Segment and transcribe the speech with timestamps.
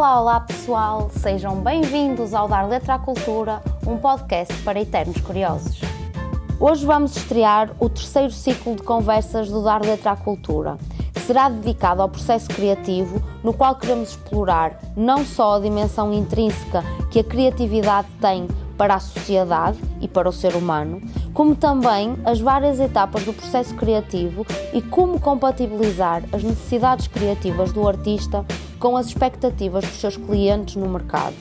[0.00, 5.78] Olá, olá pessoal, sejam bem-vindos ao Dar Letra à Cultura, um podcast para eternos curiosos.
[6.58, 10.78] Hoje vamos estrear o terceiro ciclo de conversas do Dar Letra à Cultura,
[11.12, 16.82] que será dedicado ao processo criativo, no qual queremos explorar não só a dimensão intrínseca
[17.10, 21.02] que a criatividade tem para a sociedade e para o ser humano,
[21.34, 27.86] como também as várias etapas do processo criativo e como compatibilizar as necessidades criativas do
[27.86, 28.46] artista
[28.80, 31.36] com as expectativas dos seus clientes no mercado.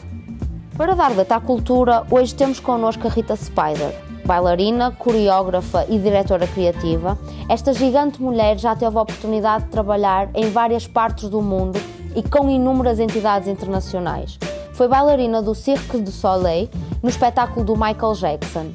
[0.78, 6.46] Para dar data à cultura, hoje temos connosco a Rita Spider, bailarina, coreógrafa e diretora
[6.46, 7.18] criativa.
[7.48, 11.80] Esta gigante mulher já teve a oportunidade de trabalhar em várias partes do mundo
[12.16, 14.38] e com inúmeras entidades internacionais.
[14.74, 16.70] Foi bailarina do Cirque du Soleil
[17.02, 18.72] no espetáculo do Michael Jackson,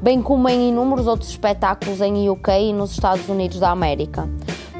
[0.00, 4.28] bem como em inúmeros outros espetáculos em UK e nos Estados Unidos da América.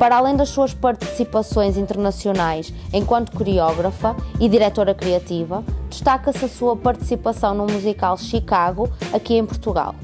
[0.02, 7.54] Para além das suas participações internacionais enquanto coreógrafa e diretora criativa, destaca-se a sua participação
[7.54, 9.94] no musical Chicago, aqui em Portugal.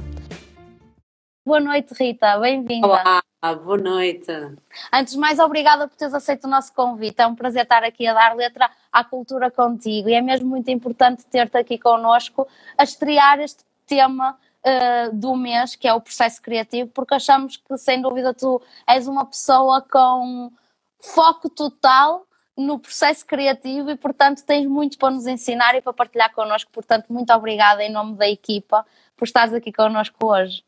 [1.45, 2.87] Boa noite, Rita, bem-vinda.
[2.87, 3.23] Olá,
[3.57, 4.31] boa noite.
[4.93, 7.21] Antes de mais, obrigada por teres aceito o nosso convite.
[7.21, 10.71] É um prazer estar aqui a dar letra à cultura contigo e é mesmo muito
[10.71, 12.47] importante ter-te aqui connosco
[12.79, 17.77] a estrear este tema uh, do mês, que é o processo criativo, porque achamos que,
[17.77, 20.51] sem dúvida, tu és uma pessoa com
[21.01, 26.35] foco total no processo criativo e, portanto, tens muito para nos ensinar e para partilhar
[26.35, 26.71] connosco.
[26.73, 28.85] Portanto, muito obrigada em nome da equipa
[29.17, 30.65] por estares aqui connosco hoje.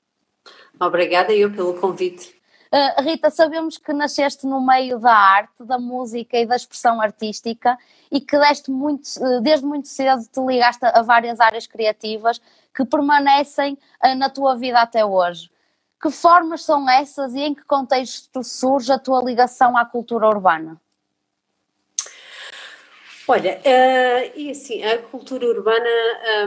[0.78, 2.41] Obrigada eu pelo convite.
[2.72, 7.77] Uh, Rita, sabemos que nasceste no meio da arte, da música e da expressão artística
[8.12, 9.02] e que deste muito,
[9.42, 12.41] desde muito cedo te ligaste a várias áreas criativas
[12.74, 15.50] que permanecem uh, na tua vida até hoje.
[16.00, 20.80] Que formas são essas e em que contexto surge a tua ligação à cultura urbana?
[23.30, 25.86] Olha, uh, e assim, a cultura urbana,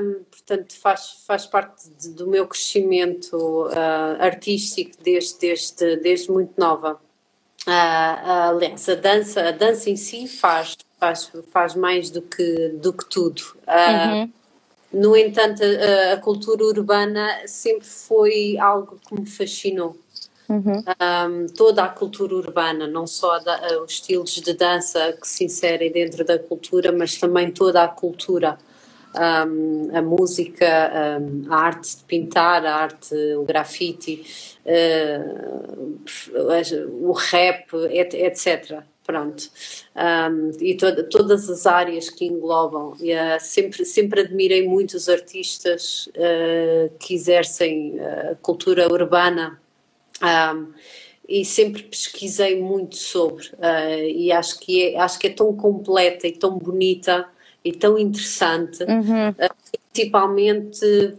[0.02, 6.59] um, portanto, faz, faz parte de, do meu crescimento uh, artístico desde, desde, desde muito
[6.59, 7.00] nova.
[7.66, 12.92] Uh, aliás, a dança, a dança em si faz, faz, faz mais do que, do
[12.92, 13.42] que tudo.
[13.66, 14.30] Uhum.
[14.94, 19.98] No entanto, a, a, cultura urbana sempre foi algo que me fascinou.
[20.48, 20.84] Uhum.
[21.02, 25.46] Um, toda a cultura urbana, não só da, eh, os estilos de dança que se
[25.46, 28.58] inserem dentro da cultura, mas também toda a cultura,
[29.16, 34.24] um, a música, um, a arte de pintar, a arte, o grafite,
[34.66, 36.00] uh,
[37.02, 38.84] o rap, etc.
[39.06, 39.50] Pronto.
[40.62, 42.96] e to todas as áreas que englobam.
[43.02, 49.59] E, uh, sempre, sempre admirei muito os artistas uh, que exercem a cultura urbana
[50.24, 50.74] um,
[51.28, 56.28] e sempre pesquisei muito sobre uh, e acho que é, acho que é tão completa
[56.28, 57.28] e tão bonita
[57.63, 59.30] e tão interessante uhum.
[59.30, 59.56] uh,
[59.92, 61.16] principalmente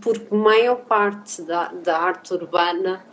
[0.00, 3.04] porque a maior parte da, da arte urbana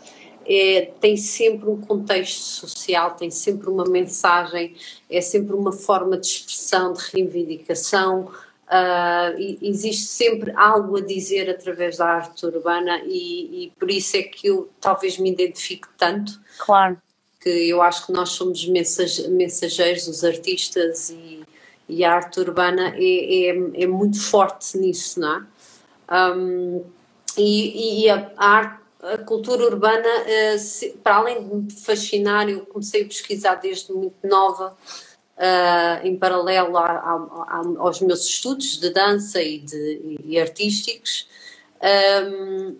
[0.47, 4.75] é, tem sempre um contexto social, tem sempre uma mensagem,
[5.09, 8.31] é sempre uma forma de expressão, de reivindicação,
[8.67, 14.23] Uh, existe sempre algo a dizer através da arte urbana e, e, por isso é
[14.23, 16.37] que eu talvez me identifico tanto.
[16.57, 17.01] Claro.
[17.39, 21.45] Que eu acho que nós somos mensageiros, os artistas e,
[21.87, 25.47] e a arte urbana é, é, é, muito forte nisso, não
[26.09, 26.35] é?
[26.35, 26.83] Um,
[27.37, 28.81] e, e a, a, arte,
[29.13, 30.07] a cultura urbana,
[30.57, 34.75] se, para além de me fascinar, eu comecei a pesquisar desde muito nova
[35.37, 41.27] uh, em paralelo aos meus estudos de dança e, de, e artísticos.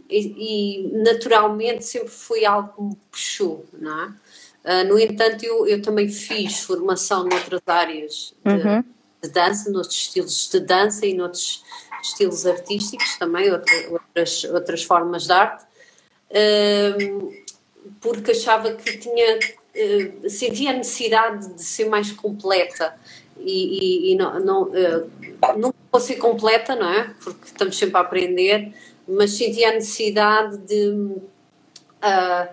[0.10, 4.14] E, naturalmente sempre foi algo que me puxou, não é?
[4.68, 8.84] Uh, no entanto, eu, eu também fiz formação noutras áreas de, uhum.
[9.24, 11.64] de dança, noutros estilos de dança e noutros
[12.02, 15.66] estilos artísticos também, outra, outras, outras formas de arte,
[18.02, 22.96] porque achava que tinha uh, sentia a necessidade de ser mais completa
[23.40, 27.14] e, e, e não, não, uh, não vou ser completa, não é?
[27.24, 28.74] Porque estamos sempre a aprender,
[29.08, 32.48] mas sentia a necessidade de, uh,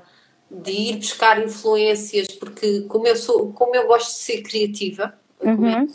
[0.51, 5.89] de ir buscar influências, porque como eu, sou, como eu gosto de ser criativa, uhum.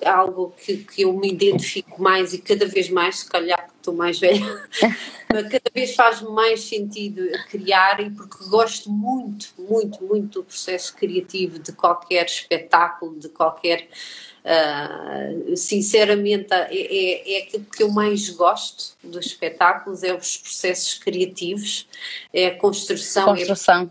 [0.00, 3.94] é algo que, que eu me identifico mais e cada vez mais, se calhar estou
[3.94, 4.46] mais velha,
[5.28, 11.58] cada vez faz mais sentido criar e porque gosto muito, muito, muito do processo criativo
[11.58, 13.88] de qualquer espetáculo, de qualquer.
[14.42, 20.94] Uh, sinceramente, é, é, é aquilo que eu mais gosto dos espetáculos, é os processos
[20.94, 21.86] criativos,
[22.32, 23.26] é a construção.
[23.26, 23.90] Construção.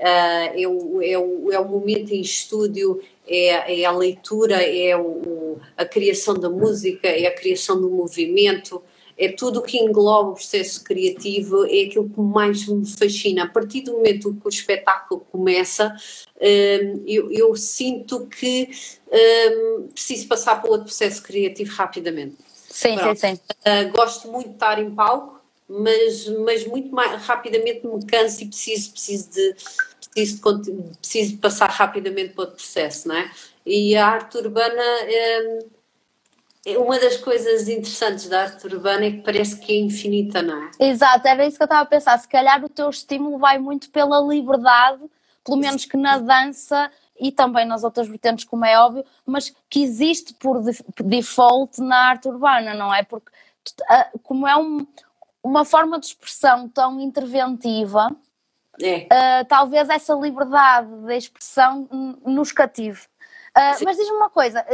[0.00, 4.96] É, é, o, é, o, é o momento em estúdio, é, é a leitura, é
[4.96, 8.82] o, a criação da música, é a criação do movimento,
[9.18, 13.44] é tudo o que engloba o processo criativo, é aquilo que mais me fascina.
[13.44, 15.94] A partir do momento que o espetáculo começa,
[16.40, 18.70] hum, eu, eu sinto que
[19.10, 22.36] hum, preciso passar pelo processo criativo rapidamente.
[22.70, 23.18] Sim, Pronto.
[23.18, 23.40] sim, sim.
[23.66, 28.46] Uh, gosto muito de estar em palco, mas, mas muito mais rapidamente me canso e
[28.46, 29.56] preciso, preciso de
[30.14, 33.30] preciso de, preciso de passar rapidamente para outro processo, não é?
[33.66, 35.58] E a arte urbana é,
[36.76, 40.70] uma das coisas interessantes da arte urbana é que parece que é infinita, não é?
[40.80, 42.18] Exato, era isso que eu estava a pensar.
[42.18, 45.02] Se calhar o teu estímulo vai muito pela liberdade,
[45.44, 49.82] pelo menos que na dança e também nas outras vertentes, como é óbvio, mas que
[49.82, 50.62] existe por
[51.04, 53.02] default na arte urbana, não é?
[53.02, 53.32] Porque
[54.22, 54.86] como é um,
[55.42, 58.14] uma forma de expressão tão interventiva,
[58.80, 59.06] é.
[59.06, 61.88] uh, talvez essa liberdade de expressão
[62.24, 63.00] nos cative.
[63.56, 64.64] Uh, mas diz-me uma coisa,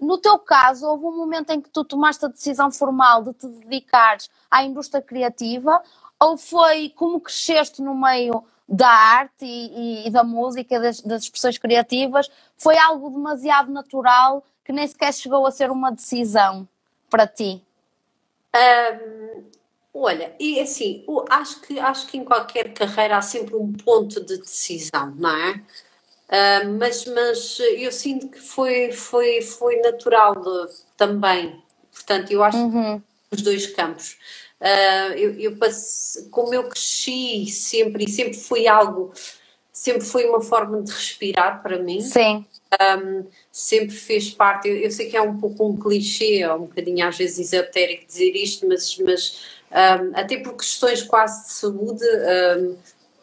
[0.00, 3.46] no teu caso, houve um momento em que tu tomaste a decisão formal de te
[3.46, 5.82] dedicares à indústria criativa
[6.18, 11.58] ou foi como cresceste no meio da arte e, e da música, das, das, expressões
[11.58, 16.68] criativas, foi algo demasiado natural que nem sequer chegou a ser uma decisão
[17.08, 17.60] para ti?
[18.54, 19.42] Um,
[19.92, 24.38] olha, e assim, acho que, acho que em qualquer carreira há sempre um ponto de
[24.38, 25.60] decisão, não é?
[26.30, 30.36] Uh, mas, mas eu sinto que foi, foi, foi natural
[30.96, 31.60] também.
[31.92, 33.00] Portanto, eu acho uhum.
[33.00, 34.16] que os dois campos.
[34.60, 39.12] Uh, eu, eu passe, como eu cresci sempre, e sempre foi algo,
[39.72, 42.00] sempre foi uma forma de respirar para mim.
[42.00, 42.46] Sim.
[42.80, 46.66] Um, sempre fez parte, eu, eu, sei que é um pouco um clichê, ou um
[46.66, 49.40] bocadinho às vezes esotérico dizer isto, mas, mas
[49.72, 52.76] um, até por questões quase de saúde, um,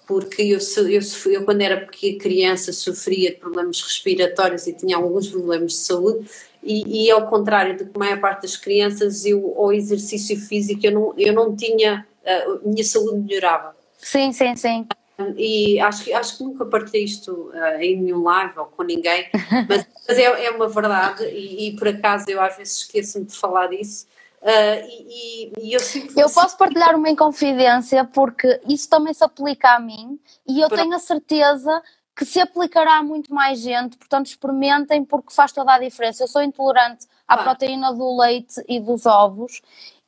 [0.07, 1.01] porque eu, eu,
[1.31, 1.85] eu, quando era
[2.19, 6.25] criança sofria de problemas respiratórios e tinha alguns problemas de saúde
[6.63, 10.79] e, e ao contrário de que a maior parte das crianças eu ao exercício físico
[10.85, 13.75] eu não, eu não tinha a minha saúde melhorava.
[13.97, 14.87] Sim, sim, sim.
[15.35, 19.27] E acho, acho que nunca partilhei isto uh, em nenhum live ou com ninguém
[19.67, 23.35] mas, mas é, é, uma verdade e, e por acaso eu às vezes esqueço-me de
[23.35, 24.05] falar disso
[24.41, 25.81] Uh, e, e, eu,
[26.15, 30.93] eu posso partilhar uma inconfidência porque isso também se aplica a mim e eu tenho
[30.93, 31.81] a certeza
[32.15, 36.23] que se aplicará a muito mais gente, portanto experimentem porque faz toda a diferença.
[36.23, 37.43] Eu sou intolerante à ah.
[37.43, 39.61] proteína do leite e dos ovos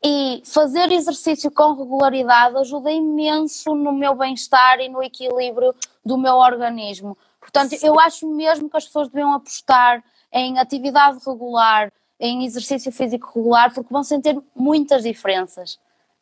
[0.03, 5.75] e fazer exercício com regularidade ajuda imenso no meu bem-estar e no equilíbrio
[6.05, 7.17] do meu organismo.
[7.39, 7.85] Portanto, Sim.
[7.85, 13.74] eu acho mesmo que as pessoas deviam apostar em atividade regular, em exercício físico regular,
[13.74, 15.80] porque vão sentir muitas diferenças.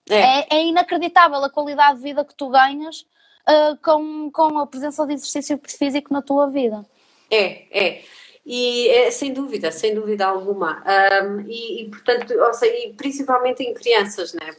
[0.10, 0.16] É.
[0.16, 3.06] É, é inacreditável a qualidade de vida que tu ganhas
[3.48, 6.86] uh, com, com a presença de exercício físico na tua vida.
[7.30, 8.04] É, é.
[8.50, 10.82] E é, sem dúvida, sem dúvida alguma.
[11.22, 14.56] Um, e, e, portanto, ou seja, e principalmente em crianças, né?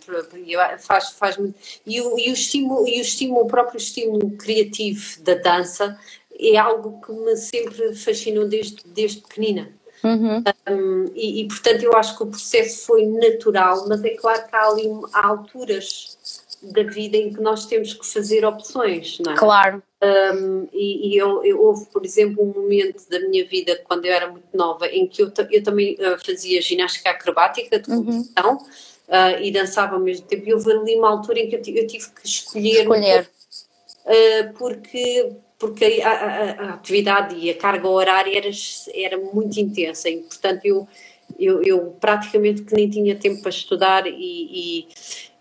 [0.78, 1.58] Faz, faz muito.
[1.86, 5.98] E o, e o estímulo, e o estímulo, o próprio estímulo criativo da dança
[6.38, 9.72] é algo que me sempre fascinou desde, desde pequenina.
[10.04, 10.42] Uhum.
[10.68, 14.54] Um, e, e, portanto eu acho que o processo foi natural, mas é claro que
[14.54, 16.18] há ali há alturas
[16.62, 19.36] da vida em que nós temos que fazer opções, não é?
[19.36, 19.82] Claro.
[20.00, 24.12] Um, e, e eu, eu, houve, por exemplo, um momento da minha vida quando eu
[24.12, 28.04] era muito nova em que eu, eu também uh, fazia ginástica acrobática de uhum.
[28.04, 28.58] competição uhum.
[28.58, 30.48] uh, e dançava ao mesmo tempo.
[30.48, 32.82] E houve ali uma altura em que eu, eu tive que escolher.
[32.82, 33.30] escolher.
[34.04, 38.50] Uh, porque porque a, a, a, atividade e a carga horária era,
[38.94, 40.88] era muito intensa e, portanto, eu,
[41.38, 44.88] eu, eu praticamente que nem tinha tempo para estudar e, e,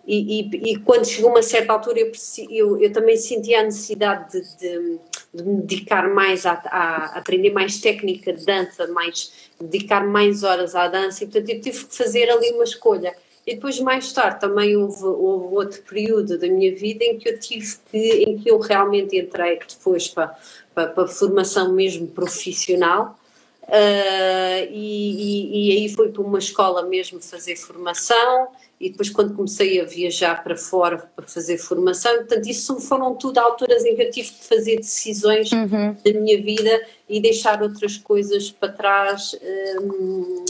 [0.07, 2.11] e, e quando chegou uma certa altura eu,
[2.49, 4.99] eu, eu também sentia a necessidade de, de,
[5.33, 10.73] de me dedicar mais a, a, aprender mais técnica de dança, mais, dedicar mais horas
[10.73, 13.13] à dança e, portanto, eu tive que fazer ali uma escolha
[13.47, 17.39] e depois, mais tarde, também houve, houve outro período da minha vida em que eu
[17.39, 20.37] tive que, em que eu realmente entrei depois para,
[20.75, 23.17] para, para formação mesmo profissional.
[23.63, 29.35] Uh, e, e, e, aí fui para uma escola mesmo fazer formação e depois quando
[29.35, 34.03] comecei a viajar para fora para fazer formação, portanto isso foram tudo alturas em que
[34.03, 35.93] eu tive que fazer decisões uhum.
[35.93, 39.35] da minha vida e deixar outras coisas para trás
[39.81, 40.45] um,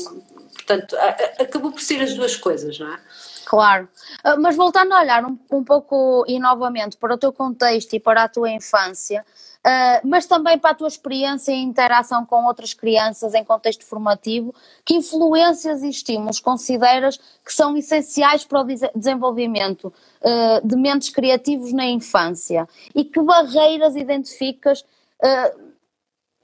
[0.68, 0.98] Portanto,
[1.40, 3.00] acabou por ser as duas coisas, não é?
[3.46, 3.88] Claro,
[4.22, 8.00] ah, mas voltando a olhar um, um pouco e novamente para o teu contexto e
[8.02, 9.26] para a tua infância,
[9.68, 14.56] uh, mas também para a tua experiência e interação com outras crianças em contexto formativo,
[14.86, 21.74] que influências e estímulos consideras que são essenciais para o desenvolvimento uh, de mentes criativos
[21.74, 25.68] na infância e que barreiras identificas uh,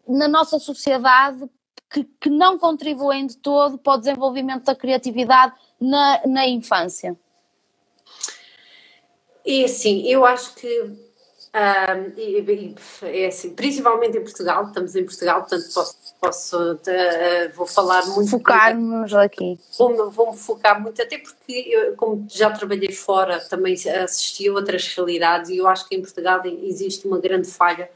[0.07, 1.49] na nossa sociedade
[1.89, 7.15] que, que não contribuem de todo para o desenvolvimento da criatividade na, na infância?
[9.45, 11.12] É assim, eu acho que
[11.55, 18.03] um, é assim, principalmente em Portugal, estamos em Portugal, portanto posso, posso uh, vou falar
[18.07, 18.31] muito.
[18.31, 19.59] Focar-nos aqui.
[19.77, 24.87] Vou-me vou focar muito, até porque eu, como já trabalhei fora, também assisti a outras
[24.87, 27.87] realidades e eu acho que em Portugal existe uma grande falha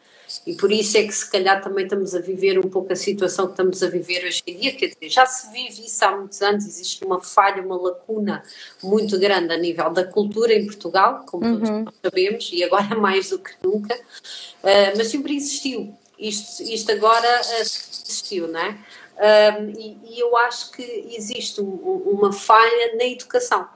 [0.46, 3.46] e por isso é que se calhar também estamos a viver um pouco a situação
[3.46, 6.42] que estamos a viver hoje em dia, quer dizer, já se vive isso há muitos
[6.42, 8.44] anos, existe uma falha, uma lacuna
[8.84, 11.86] muito grande a nível da cultura em Portugal, como uhum.
[11.86, 17.42] todos sabemos, e agora mais do que nunca, uh, mas sempre existiu, isto, isto agora
[17.42, 18.78] uh, existiu, não é?
[19.18, 23.68] Uh, e, e, eu acho que existe um, uma falha na educação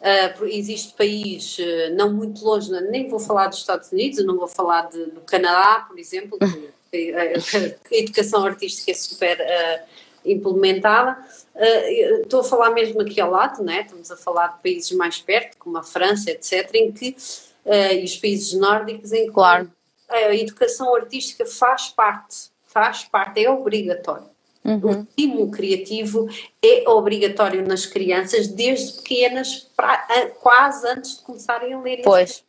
[0.00, 4.46] Uh, existe país uh, não muito longe, nem vou falar dos Estados Unidos, não vou
[4.46, 6.38] falar de, do Canadá, por exemplo,
[6.92, 9.88] que a, a, educação artística é super uh,
[10.24, 11.16] implementada.
[12.22, 13.82] estou a falar mesmo aqui ao lado, né?
[13.82, 17.16] estamos a falar de países mais perto, como a França, etc., em que,
[17.64, 19.70] e os países nórdicos, em que claro.
[20.08, 24.35] a educação artística faz parte, faz parte, é obrigatório.
[24.66, 24.80] Uhum.
[24.82, 26.28] O estímulo criativo
[26.60, 29.96] é obrigatório nas crianças desde pequenas, pra,
[30.40, 32.02] quase antes de começarem a ler.
[32.02, 32.42] Pois.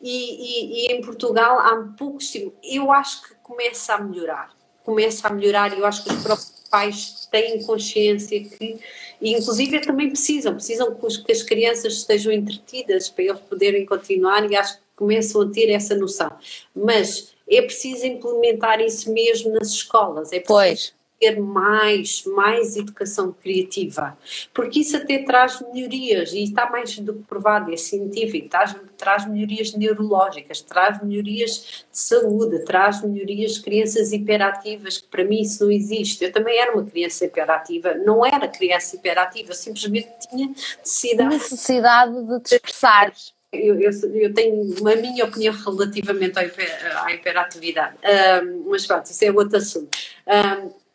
[0.00, 2.54] E, e, e, em Portugal há um pouco estímulo.
[2.62, 4.56] Eu acho que começa a melhorar.
[4.82, 8.78] Começa a melhorar e eu acho que os próprios pais têm consciência que,
[9.20, 14.56] e inclusive também precisam, precisam que as crianças estejam entretidas para eles poderem continuar e
[14.56, 16.32] acho que começam a ter essa noção.
[16.74, 20.32] Mas é preciso implementar isso mesmo nas escolas.
[20.32, 24.16] É preciso pois ter mais, mais educação criativa,
[24.54, 29.28] porque isso até traz melhorias e está mais do que provado, é científico, traz, traz
[29.28, 35.64] melhorias neurológicas, traz melhorias de saúde, traz melhorias de crianças hiperativas, que para mim isso
[35.64, 36.24] não existe.
[36.24, 42.40] Eu também era uma criança hiperativa, não era criança hiperativa, simplesmente tinha necessidade, necessidade de
[42.40, 43.12] te expressar.
[43.50, 47.96] Eu, eu, eu, tenho a minha opinião relativamente à, hiper, à hiperatividade,
[48.44, 49.96] um, mas pronto, isso é outro assunto.
[50.26, 50.87] Um,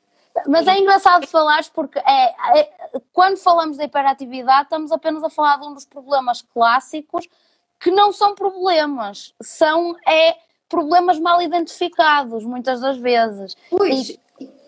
[0.47, 2.73] mas é engraçado falar porque é, é,
[3.11, 7.27] quando falamos de hiperatividade estamos apenas a falar de um dos problemas clássicos
[7.79, 10.37] que não são problemas, são é,
[10.69, 13.55] problemas mal identificados muitas das vezes.
[13.69, 14.19] Pois, e,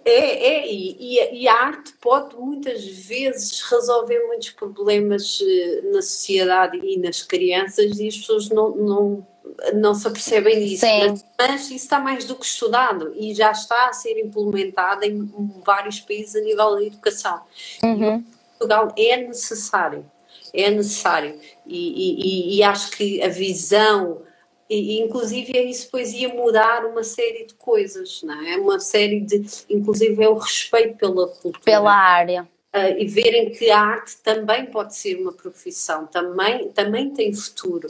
[0.03, 6.77] é, é e, e, a arte pode muitas vezes resolver muitos problemas eh, na sociedade
[6.77, 9.27] e nas crianças e as pessoas não, não
[9.73, 13.89] não se apercebem disso, mas, mas, isso está mais do que estudado e já está
[13.89, 15.29] a ser implementado em
[15.65, 17.41] vários países a nível da educação.
[17.83, 18.23] Uhum.
[18.57, 20.05] Portugal é necessário,
[20.53, 24.21] é necessário e, e, e acho que a visão
[24.69, 28.57] e, inclusive isso depois ia mudar uma série de coisas, não é?
[28.57, 31.63] Uma série de, inclusive é o respeito pela cultura.
[31.63, 32.47] Pela área.
[32.73, 37.87] Uh, e verem que a arte também pode ser uma profissão, também, também tem futuro,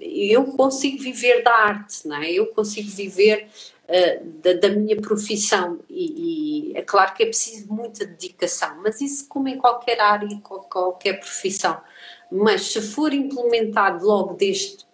[0.00, 2.30] eu consigo viver da arte, não é?
[2.30, 3.48] Eu consigo viver
[4.42, 9.26] da, da, minha profissão e, e, é claro que é preciso muita dedicação, mas isso
[9.28, 11.80] como em qualquer área, qualquer profissão.
[12.30, 14.84] Mas se for implementado logo desde,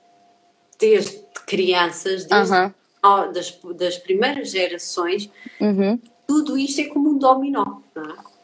[0.79, 3.33] desde crianças, desde, uhum.
[3.33, 5.29] das, das primeiras gerações,
[5.61, 5.99] uhum.
[6.27, 7.81] tudo isto é como um dominó.
[7.97, 8.35] É?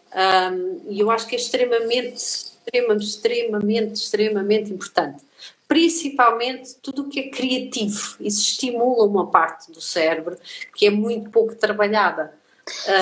[0.50, 5.24] Um, e eu acho que é extremamente extremamente, extremamente, extremamente importante.
[5.66, 8.16] Principalmente tudo o que é criativo.
[8.20, 10.36] Isso estimula uma parte do cérebro
[10.74, 12.34] que é muito pouco trabalhada.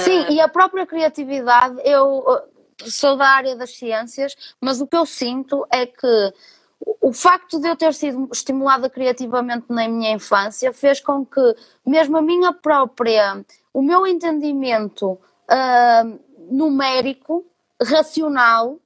[0.04, 0.32] Sim, uh...
[0.32, 2.42] e a própria criatividade, eu uh,
[2.90, 6.32] sou da área das ciências, mas o que eu sinto é que
[7.00, 12.16] o facto de eu ter sido estimulada criativamente na minha infância fez com que, mesmo
[12.16, 16.20] a minha própria, o meu entendimento uh,
[16.50, 17.44] numérico,
[17.80, 18.78] racional,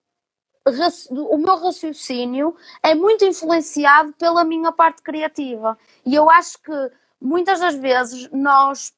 [1.11, 5.77] o meu raciocínio é muito influenciado pela minha parte criativa.
[6.07, 6.91] E eu acho que
[7.21, 8.95] muitas das vezes nós,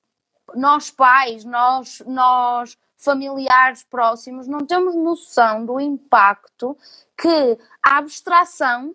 [0.54, 6.76] nós pais, nós, nós familiares próximos, não temos noção do impacto
[7.16, 8.94] que a abstração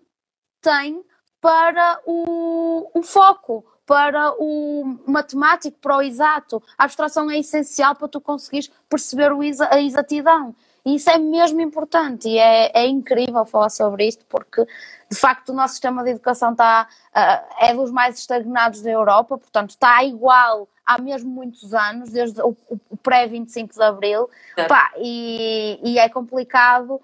[0.60, 1.04] tem
[1.40, 6.62] para o, o foco, para o matemático, para o exato.
[6.76, 10.54] A abstração é essencial para tu conseguires perceber o, a exatidão.
[10.84, 14.64] E isso é mesmo importante e é, é incrível falar sobre isto porque
[15.10, 19.36] de facto o nosso sistema de educação está, uh, é dos mais estagnados da Europa,
[19.36, 22.56] portanto está igual há mesmo muitos anos, desde o,
[22.88, 24.64] o pré-25 de Abril, é.
[24.64, 27.00] Pá, e, e é complicado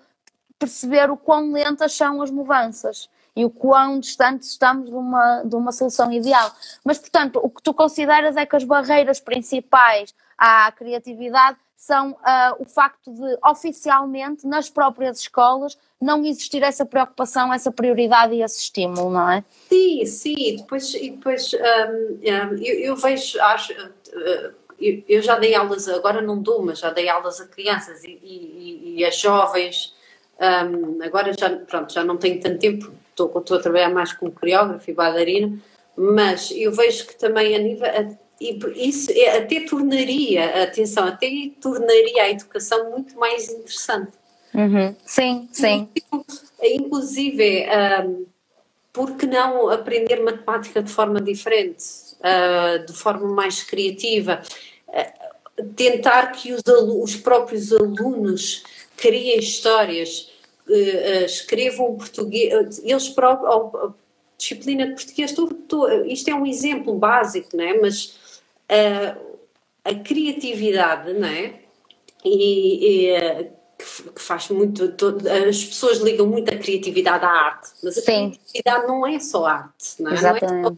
[0.59, 3.09] perceber o quão lentas são as mudanças.
[3.37, 6.51] E o quão distantes estamos de uma, de uma solução ideal.
[6.83, 12.57] Mas, portanto, o que tu consideras é que as barreiras principais à criatividade são uh,
[12.59, 18.61] o facto de, oficialmente, nas próprias escolas, não existir essa preocupação, essa prioridade e esse
[18.61, 19.45] estímulo, não é?
[19.69, 20.57] Sim, sim.
[20.57, 26.23] Depois, depois um, um, eu, eu, vejo, acho, uh, eu, eu, já dei aulas, agora
[26.23, 29.95] não dou, mas já dei aulas a crianças e, e, e a jovens.
[30.41, 34.31] Um, agora já, pronto, já não tenho tanto tempo, estou, estou a trabalhar mais como
[34.31, 35.59] coreógrafo e bailarina,
[35.97, 42.23] mas eu vejo que também a nível e isso é, até tornaria, atenção, até tornaria
[42.23, 44.13] a educação muito mais interessante.
[44.55, 44.95] Uhum.
[45.07, 45.89] Sim, sim.
[46.63, 47.67] Inclusive,
[48.05, 48.27] um,
[48.93, 51.83] por que não aprender matemática de forma diferente,
[52.21, 54.43] uh, de forma mais criativa?
[54.89, 58.63] Uh, tentar que os, os, próprios alunos
[58.99, 60.31] criem histórias,
[60.69, 63.95] uh, escrevam português, eles próprios,
[64.39, 67.81] disciplina de português, tu, tu, isto é um exemplo básico, não é?
[67.81, 69.17] mas a,
[69.91, 71.61] a criatividade, não é?
[72.25, 74.93] E, e que, faz muito.
[74.93, 78.31] Todo, as pessoas ligam muito a criatividade à arte, mas a Sim.
[78.31, 80.21] criatividade não é só arte, não é?
[80.21, 80.77] Não é só,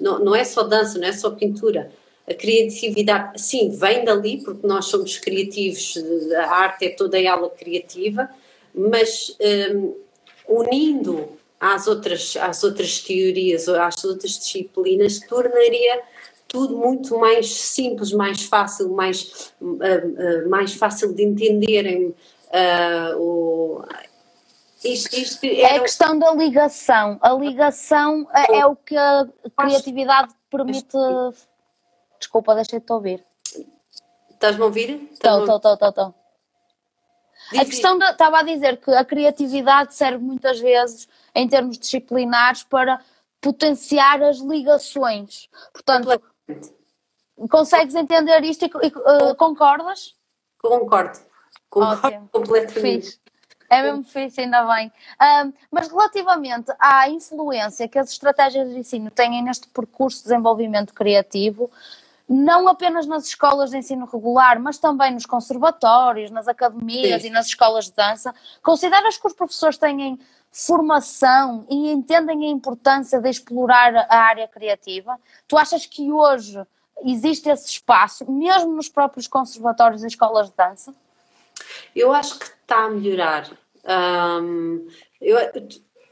[0.00, 1.92] não, não é só dança, não é só pintura.
[2.28, 5.94] A criatividade, sim, vem dali, porque nós somos criativos,
[6.36, 8.30] a arte é toda ela criativa,
[8.74, 9.36] mas
[9.72, 9.94] um,
[10.48, 16.02] unindo às outras, às outras teorias ou às outras disciplinas, tornaria
[16.48, 22.08] tudo muito mais simples, mais fácil, mais, uh, uh, mais fácil de entenderem.
[22.48, 23.84] Uh, o,
[24.82, 27.18] isto, isto é a questão da ligação.
[27.20, 30.96] A ligação é, é o que a criatividade permite.
[32.18, 33.24] Desculpa, deixei-te ouvir.
[34.30, 35.08] Estás-me a ouvir?
[35.12, 36.19] Estou, estou, estou, estou.
[37.56, 42.62] A questão da, estava a dizer que a criatividade serve muitas vezes, em termos disciplinares,
[42.62, 43.00] para
[43.40, 45.48] potenciar as ligações.
[45.72, 46.20] Portanto,
[47.48, 50.14] Consegues entender isto e, e uh, concordas?
[50.58, 51.18] Concordo.
[51.70, 52.28] Concordo Ótimo.
[52.30, 53.02] completamente.
[53.02, 53.20] Fiz.
[53.70, 54.92] É mesmo fixe, ainda bem.
[55.22, 60.92] Um, mas relativamente à influência que as estratégias de ensino têm neste percurso de desenvolvimento
[60.92, 61.70] criativo,
[62.32, 67.28] não apenas nas escolas de ensino regular, mas também nos conservatórios, nas academias Sim.
[67.28, 70.16] e nas escolas de dança, consideras que os professores têm
[70.48, 75.18] formação e entendem a importância de explorar a área criativa?
[75.48, 76.62] Tu achas que hoje
[77.04, 80.94] existe esse espaço, mesmo nos próprios conservatórios e escolas de dança?
[81.96, 83.50] Eu acho que está a melhorar.
[83.84, 84.86] Um,
[85.20, 85.36] eu,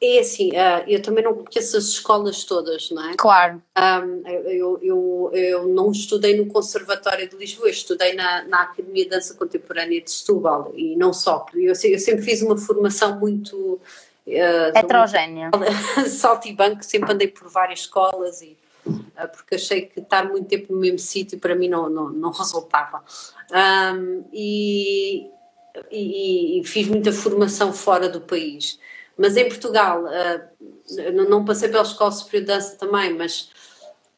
[0.00, 3.14] é assim, uh, eu também não conheço as escolas todas, não é?
[3.16, 3.62] Claro.
[3.76, 9.11] Um, eu, eu, eu não estudei no Conservatório de Lisboa, estudei na, na Academia de
[9.11, 13.80] Dança Contemporânea de Setúbal e não só, eu, eu sempre fiz uma formação muito
[14.28, 15.50] Uh, Heterogénea.
[16.06, 20.46] Salto e banco, sempre andei por várias escolas e uh, porque achei que estar muito
[20.46, 23.02] tempo no mesmo sítio para mim não, não, não resultava.
[23.50, 25.30] Um, e,
[25.90, 28.78] e, e, fiz muita formação fora do país.
[29.18, 33.50] Mas em Portugal, uh, não, passei pela Escola Superior de Dança também, mas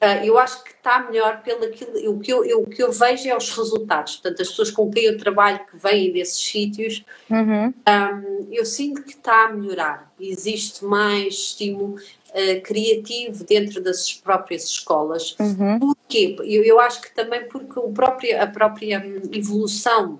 [0.02, 2.90] Uh, eu acho que está melhor pelo aquilo, o que eu, eu, o que eu
[2.90, 7.04] vejo é os resultados, portanto as pessoas com quem eu trabalho que vêm desses sítios,
[7.28, 7.66] uhum.
[7.66, 14.64] um, eu sinto que está a melhorar, existe mais estímulo uh, criativo dentro das próprias
[14.64, 15.78] escolas, uhum.
[15.78, 16.34] porquê?
[16.44, 20.18] Eu, eu acho que também porque o próprio, a própria evolução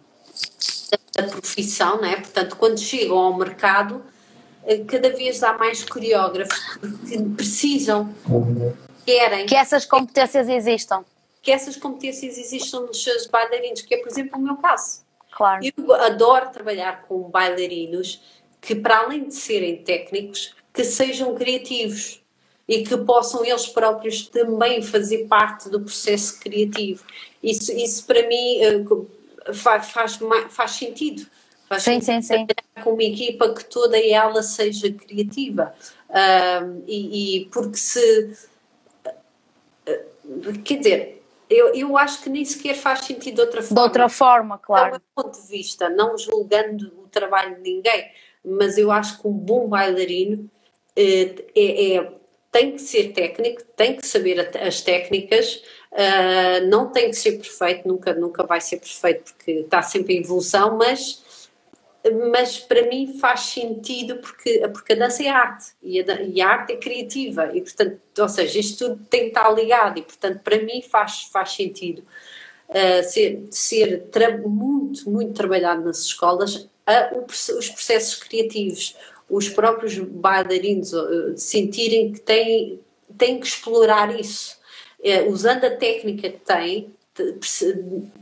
[1.17, 2.17] da profissão, né?
[2.17, 4.03] portanto quando chegam ao mercado
[4.87, 6.59] cada vez há mais coreógrafos
[7.09, 8.15] que precisam
[9.05, 9.47] querem.
[9.47, 11.05] Que essas competências existam.
[11.43, 15.01] Que essas competências existam nos seus bailarinos, que é, por exemplo, o meu caso.
[15.31, 15.65] Claro.
[15.65, 18.21] Eu adoro trabalhar com bailarinos
[18.61, 22.21] que, para além de serem técnicos, que sejam criativos
[22.69, 27.05] e que possam eles próprios também fazer parte do processo criativo.
[27.43, 30.19] Isso, isso para mim eh, faz, faz,
[30.51, 31.27] faz sentido.
[31.71, 32.49] Faz sim, sim, sim.
[32.83, 35.73] Com uma equipa que toda ela seja criativa.
[36.11, 38.37] Um, e, e, porque se
[40.65, 43.75] quer dizer, eu, eu acho que nem sequer faz sentido de outra forma.
[43.75, 44.87] De outra forma, claro.
[44.87, 48.11] Do meu ponto de vista, não julgando o trabalho de ninguém,
[48.45, 50.51] mas eu acho que um bom bailarino
[50.97, 52.13] é, é, é
[52.51, 57.87] tem que ser técnico, tem que saber as técnicas, uh, não tem que ser perfeito,
[57.87, 61.30] nunca, nunca vai ser perfeito porque está sempre em evolução, mas
[62.31, 66.49] mas para mim faz sentido porque, porque a dança é arte e a, e a,
[66.49, 70.41] arte é criativa e portanto, ou seja, isto tudo tem que estar ligado e portanto
[70.43, 72.03] para mim faz, faz sentido
[72.69, 78.97] uh, ser, ser muito, muito trabalhado nas escolas a, o, os processos criativos,
[79.29, 80.93] os próprios bailarinos
[81.37, 82.81] sentirem que têm,
[83.17, 84.59] têm que explorar isso,
[85.29, 86.93] usando a técnica que têm,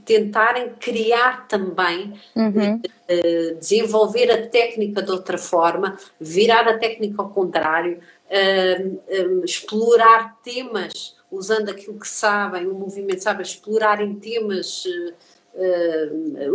[0.05, 2.77] tentarem criar também, uhum.
[2.77, 7.99] uh, desenvolver a técnica de outra forma, virar a técnica ao contrário,
[8.31, 14.85] uh, um, explorar temas usando aquilo que sabem, o movimento sabe, explorarem temas.
[14.85, 15.39] Uh,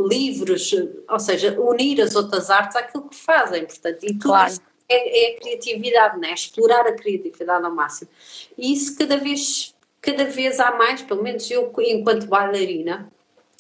[0.08, 0.73] livros,
[1.10, 4.53] ou seja, unir as outras artes àquilo que fazem, portanto, e tudo claro.
[4.88, 6.34] é, é, a criatividade, né?
[6.34, 8.10] explorar a criatividade ao máximo.
[8.58, 9.73] E isso cada vez
[10.04, 13.10] cada vez há mais, pelo menos eu, enquanto bailarina,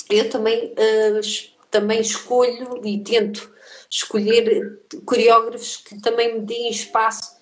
[0.09, 1.21] eu também, uh,
[1.71, 3.49] também escolho e tento
[3.89, 7.37] escolher coreógrafos que também me deem espaço,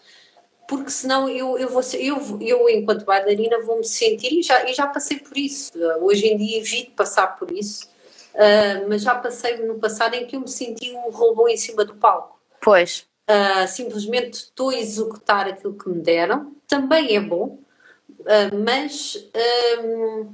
[0.68, 4.86] porque senão eu, eu, vou, eu, eu enquanto bailarina, vou-me sentir, e já, e já
[4.86, 7.90] passei por isso, hoje em dia evito passar por isso,
[8.36, 11.84] uh, mas já passei no passado em que eu me senti um robô em cima
[11.84, 12.40] do palco.
[12.62, 13.08] Pois.
[13.28, 17.58] Uh, simplesmente estou a executar aquilo que me deram, também é bom,
[18.22, 19.18] Uh, mas,
[19.84, 20.34] um,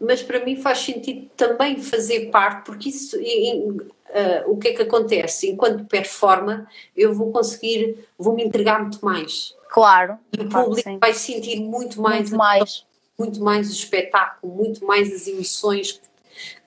[0.00, 4.82] mas para mim faz sentido também fazer parte, porque isso, uh, o que é que
[4.82, 5.50] acontece?
[5.50, 9.54] Enquanto performa, eu vou conseguir, vou me entregar muito mais.
[9.68, 10.18] Claro.
[10.36, 12.86] E o público vai sentir muito mais, muito mais,
[13.18, 16.08] muito mais o espetáculo, muito mais as emoções que,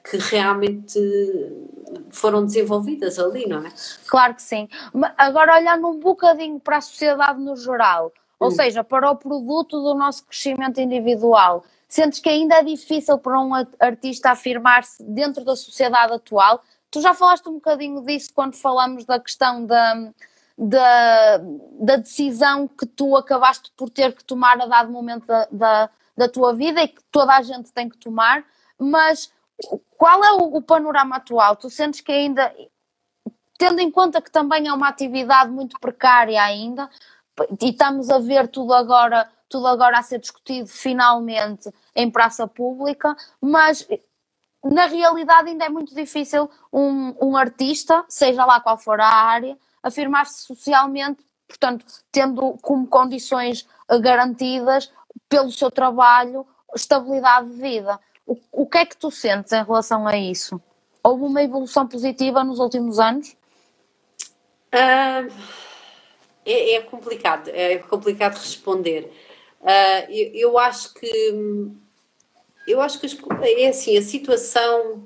[0.09, 0.99] que realmente
[2.09, 3.71] foram desenvolvidas ali, não é?
[4.07, 4.67] Claro que sim.
[5.17, 8.51] Agora, olhando um bocadinho para a sociedade no geral, ou hum.
[8.51, 11.63] seja, para o produto do nosso crescimento individual.
[11.87, 16.61] Sentes que ainda é difícil para um artista afirmar-se dentro da sociedade atual?
[16.89, 20.11] Tu já falaste um bocadinho disso quando falamos da questão da,
[20.57, 21.37] da,
[21.79, 26.29] da decisão que tu acabaste por ter que tomar a dado momento da, da, da
[26.29, 28.43] tua vida e que toda a gente tem que tomar,
[28.79, 29.31] mas
[29.97, 31.55] qual é o, o panorama atual?
[31.55, 32.53] Tu sentes que ainda,
[33.57, 36.89] tendo em conta que também é uma atividade muito precária ainda,
[37.61, 43.15] e estamos a ver tudo agora, tudo agora a ser discutido finalmente em praça pública,
[43.41, 43.87] mas
[44.63, 49.57] na realidade ainda é muito difícil um, um artista, seja lá qual for a área,
[49.83, 53.67] afirmar-se socialmente, portanto, tendo como condições
[54.01, 54.91] garantidas
[55.29, 57.99] pelo seu trabalho estabilidade de vida.
[58.25, 60.59] O, o que é que tu sentes em relação a isso?
[61.03, 63.35] Houve uma evolução positiva nos últimos anos?
[64.73, 65.74] Uh
[66.45, 69.11] é, é complicado, é complicado responder.
[69.61, 71.09] Uh, eu, eu, acho que
[72.67, 73.07] eu acho que
[73.41, 75.03] é assim, a situação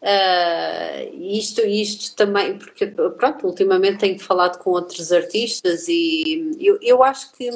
[0.00, 7.02] uh, isto, isto também, porque pronto, ultimamente tenho falado com outros artistas e eu, eu
[7.02, 7.50] acho que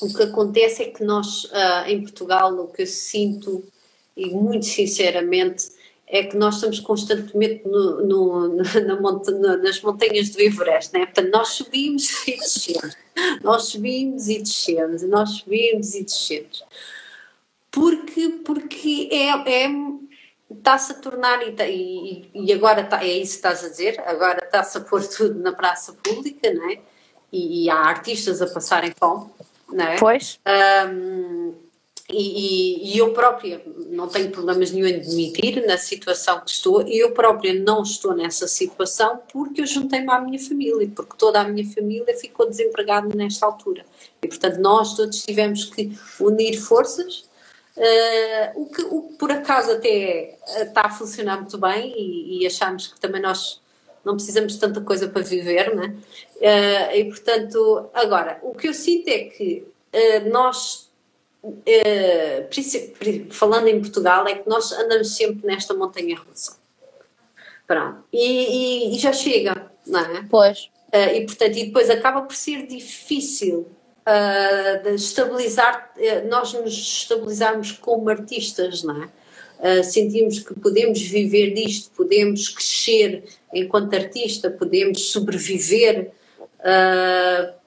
[0.00, 3.64] o que acontece é que nós uh, em Portugal o que eu sinto
[4.16, 5.79] e muito sinceramente
[6.12, 11.06] é que nós estamos constantemente no, no, na monta, nas montanhas do Everest, né?
[11.06, 12.96] Portanto, nós subimos e descemos,
[13.42, 16.64] nós subimos e descemos, nós subimos e descemos.
[17.70, 19.28] Porque, porque é,
[19.64, 19.70] é
[20.50, 24.78] está-se a tornar, e, e agora está, é isso que estás a dizer, agora está-se
[24.78, 26.80] a pôr tudo na praça pública, não é?
[27.32, 29.30] E, e há artistas a passarem fome,
[29.72, 29.96] não é?
[29.96, 30.40] Pois.
[30.88, 31.54] Um,
[32.12, 36.86] e, e, e, eu própria não tenho problemas nenhum em admitir na situação que estou,
[36.86, 41.40] e eu própria não estou nessa situação porque eu juntei-me à minha família, porque toda
[41.40, 43.84] a minha família ficou desempregada nesta altura.
[44.22, 47.28] E portanto nós todos tivemos que unir forças,
[47.76, 52.46] uh, o, que, o que por acaso até está a funcionar muito bem e, e
[52.46, 53.60] achamos que também nós
[54.04, 55.94] não precisamos de tanta coisa para viver, né?
[56.36, 60.89] Uh, e portanto, agora, o que eu sinto é que uh, nós eh,
[63.30, 66.58] falando em Portugal, é que nós andamos sempre nesta montanha russa.
[67.66, 68.04] Pronto.
[68.12, 70.26] E, e, e já chega, não é?
[70.28, 70.68] Pois.
[70.92, 73.68] Uh, e portanto, e depois acaba por ser difícil
[74.00, 79.08] uh, de estabilizar, uh, nós nos estabilizarmos como artistas, não é?
[79.84, 86.12] sentimos que podemos viver disto, podemos crescer enquanto artista, podemos sobreviver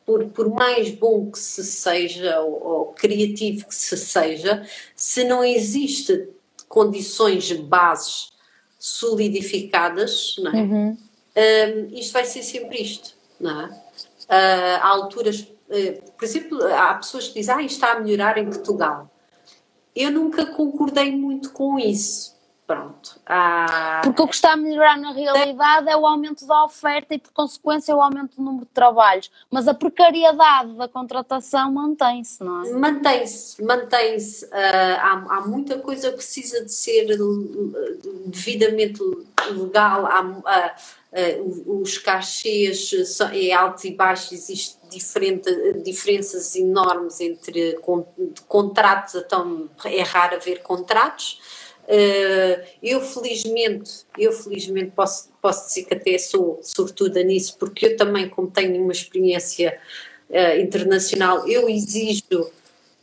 [0.05, 5.43] por, por mais bom que se seja ou, ou criativo que se seja, se não
[5.43, 6.29] existe
[6.67, 8.31] condições bases
[8.79, 10.61] solidificadas, não é?
[10.61, 10.97] Uhum.
[11.35, 13.65] Um, isto vai ser sempre isto, não é?
[13.65, 18.45] Uh, há alturas, uh, por exemplo, há pessoas que dizem, ah, está a melhorar em
[18.45, 19.09] Portugal.
[19.95, 22.32] Eu nunca concordei muito com isso,
[22.65, 23.19] Pronto.
[23.25, 27.19] Ah, Porque o que está a melhorar na realidade é o aumento da oferta e,
[27.19, 29.29] por consequência, o aumento do número de trabalhos.
[29.51, 32.71] Mas a precariedade da contratação mantém-se, não é?
[32.71, 34.47] Mantém-se, mantém-se.
[34.51, 37.07] Ah, há, há, muita coisa que precisa de ser
[38.27, 39.01] devidamente
[39.51, 40.05] legal.
[40.05, 40.75] Há, ah,
[41.67, 45.51] os cachês são, é alto e baixo, existe diferente,
[45.83, 47.77] diferenças enormes entre
[48.47, 51.39] contratos, então é raro haver contratos.
[51.83, 57.97] Uh, eu felizmente, eu felizmente posso, posso dizer que até sou sortuda nisso, porque eu
[57.97, 59.77] também, como tenho uma experiência
[60.29, 62.49] uh, internacional, eu exijo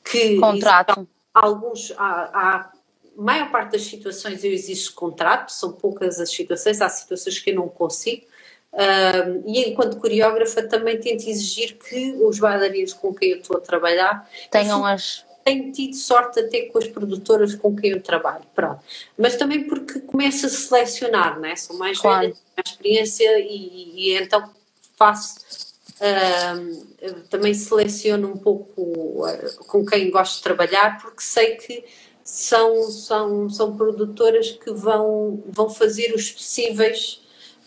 [0.02, 1.06] que contrato.
[1.34, 2.72] alguns há, há
[3.16, 7.56] maior parte das situações eu exijo contrato, são poucas as situações, há situações que eu
[7.56, 8.24] não consigo.
[8.72, 13.60] Uh, e enquanto coreógrafa também tento exigir que os bailarinos com quem eu estou a
[13.60, 18.80] trabalhar tenham as tenho tido sorte até com as produtoras com quem eu trabalho, pronto.
[19.16, 21.56] Mas também porque começo a selecionar, né?
[21.56, 22.20] Sou mais claro.
[22.20, 24.50] velha, mais experiência e, e então
[24.96, 25.70] faço.
[26.00, 31.84] Uh, também seleciono um pouco uh, com quem gosto de trabalhar, porque sei que
[32.24, 37.20] são, são, são produtoras que vão, vão fazer os possíveis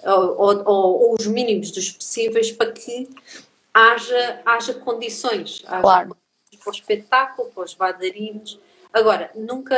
[0.04, 3.08] ou, ou, ou, os mínimos dos possíveis para que
[3.72, 5.62] haja, haja condições.
[5.68, 6.18] Haja claro
[6.64, 8.60] para o espetáculo, para os bailarinos.
[8.92, 9.76] Agora, nunca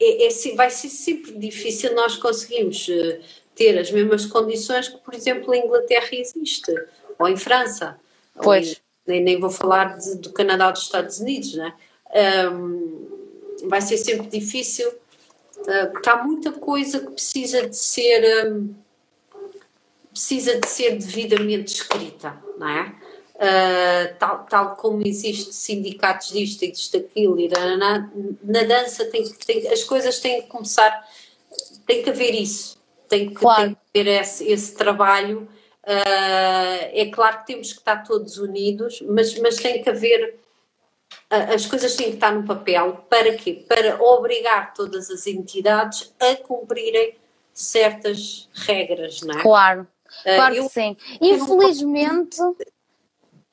[0.00, 3.20] é, é, vai ser sempre difícil nós conseguirmos uh,
[3.54, 6.72] ter as mesmas condições que, por exemplo, em Inglaterra existe,
[7.18, 7.98] ou em França.
[8.42, 8.72] Pois.
[8.72, 11.72] Em, nem, nem vou falar de, do Canadá ou dos Estados Unidos, né?
[12.52, 13.06] Um,
[13.68, 18.46] vai ser sempre difícil, uh, porque há muita coisa que precisa de ser.
[18.46, 18.74] Um,
[20.10, 22.94] precisa de ser devidamente escrita, não é?
[23.36, 28.10] Uh, tal, tal como existe sindicatos disto e disto aquilo, e na,
[28.42, 31.06] na dança tem, tem, as coisas têm que começar,
[31.86, 33.62] tem que haver isso, tem que, claro.
[33.62, 35.46] tem que haver esse, esse trabalho.
[35.84, 40.38] Uh, é claro que temos que estar todos unidos, mas, mas tem que haver,
[41.28, 43.64] as coisas têm que estar no papel, para quê?
[43.68, 47.14] Para obrigar todas as entidades a cumprirem
[47.52, 49.42] certas regras, não é?
[49.42, 49.86] Claro,
[50.24, 50.96] claro eu, que sim.
[51.20, 52.38] Infelizmente.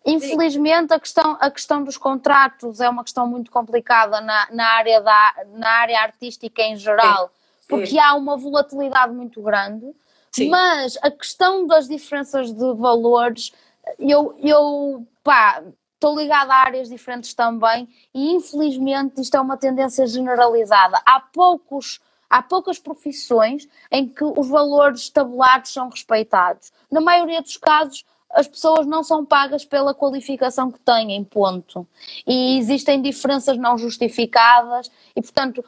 [0.06, 5.00] Infelizmente a questão, a questão dos contratos é uma questão muito complicada na, na, área,
[5.02, 7.32] da, na área artística em geral,
[7.70, 9.86] porque há uma volatilidade muito grande,
[10.32, 10.50] Sim.
[10.50, 13.54] mas a questão das diferenças de valores,
[13.98, 15.64] eu, eu pá,
[15.94, 21.02] estou ligada a áreas diferentes também e infelizmente isto é uma tendência generalizada.
[21.06, 26.74] Há poucos há poucas profissões em que os valores tabulados são respeitados.
[26.92, 31.88] Na maioria dos casos, as pessoas não são pagas pela qualificação que têm, ponto.
[32.26, 35.64] E existem diferenças não justificadas e, portanto,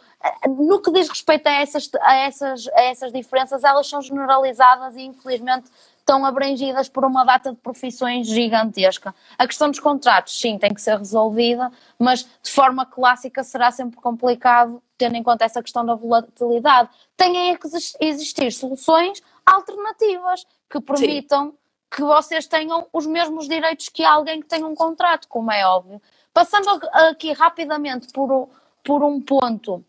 [0.48, 5.04] no que diz respeito a essas, a essas, a essas diferenças, elas são generalizadas e,
[5.04, 9.14] infelizmente, estão abrangidas por uma data de profissões gigantesca.
[9.38, 13.98] A questão dos contratos, sim, tem que ser resolvida, mas de forma clássica será sempre
[13.98, 16.90] complicado, tendo em conta essa questão da volatilidade.
[17.16, 17.68] Têm que
[18.02, 21.52] existir soluções alternativas que permitam.
[21.52, 21.65] Sim
[21.96, 26.02] que vocês tenham os mesmos direitos que alguém que tem um contrato, como é óbvio.
[26.34, 28.50] Passando aqui rapidamente por,
[28.84, 29.82] por um ponto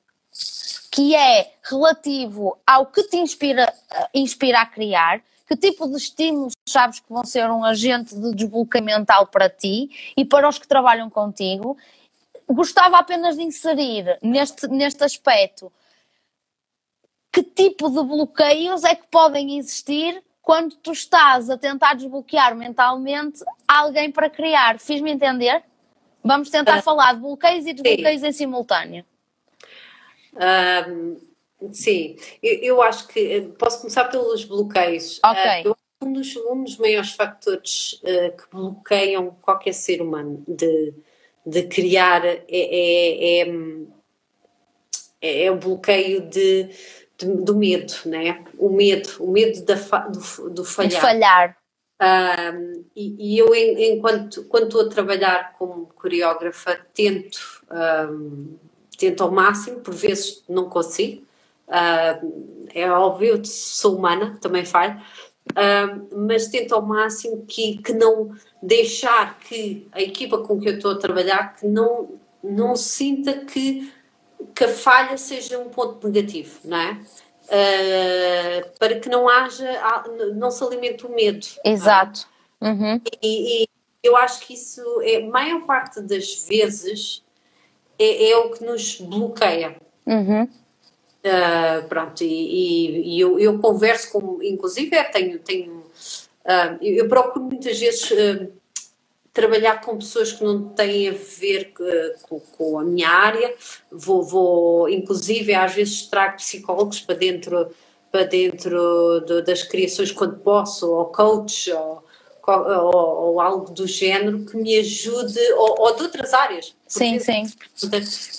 [0.92, 3.75] que é relativo ao que te inspira,
[4.14, 8.85] inspira a criar, que tipo de estímulos sabes que vão ser um agente de desbloqueio
[8.85, 11.77] mental para ti e para os que trabalham contigo.
[12.49, 15.73] Gostava apenas de inserir neste, neste aspecto
[17.33, 23.45] que tipo de bloqueios é que podem existir quando tu estás a tentar desbloquear mentalmente
[23.67, 24.79] alguém para criar.
[24.79, 25.65] Fiz-me entender?
[26.23, 28.29] Vamos tentar uh, falar de bloqueios e desbloqueios sim.
[28.29, 29.05] em simultâneo.
[30.89, 31.17] Um,
[31.73, 35.19] sim, eu, eu, acho que eh, posso começar pelos bloqueios.
[35.25, 35.67] Ok.
[35.67, 40.95] Uh, um, dos, um dos maiores fatores uh, que bloqueiam qualquer ser humano de,
[41.45, 43.49] de criar é, é, é,
[45.21, 46.71] é, é o bloqueio de
[47.19, 48.45] do medo, né?
[48.59, 49.75] O medo, o medo da,
[50.09, 50.91] do, do falhar.
[50.91, 51.57] De falhar.
[52.01, 57.63] Um, e, e, eu, enquanto quando estou a trabalhar como coreógrafa, tento,
[58.11, 58.57] um,
[58.99, 61.25] tento ao máximo, por vezes não consigo.
[61.69, 65.01] Um, é óbvio, sou humana, também falho,
[66.13, 70.93] mas tento ao máximo que, que não deixar que a equipa com que eu estou
[70.93, 73.91] a trabalhar que não, não sinta que
[74.55, 77.01] que a falha seja um ponto negativo, não é?
[77.46, 79.64] Uh, para que não haja,
[80.35, 81.46] não se alimente o medo.
[81.64, 81.70] É?
[81.70, 82.27] Exato.
[82.61, 82.68] É?
[82.68, 83.01] Uhum.
[83.22, 83.68] E, e,
[84.03, 87.22] eu acho que isso é, a maior parte das vezes,
[87.99, 89.77] é, é o que nos bloqueia.
[90.07, 90.44] Uhum.
[90.44, 97.09] Uh, pronto, e, e, e eu, eu, converso com, inclusive, é, tenho, tenho uh, eu,
[97.09, 98.12] procuro muitas vezes
[99.37, 101.75] trabalhar com pessoas que não têm a ver
[102.22, 103.55] com, com, a minha área,
[103.92, 107.70] vou, vou, inclusive, às vezes trago psicólogos para dentro,
[108.11, 112.03] para dentro de, das criações quando posso, ou coach, ou,
[112.46, 116.75] ou, ou, algo do género que me ajude, ou, ou de outras áreas.
[116.88, 117.44] Sim, sim.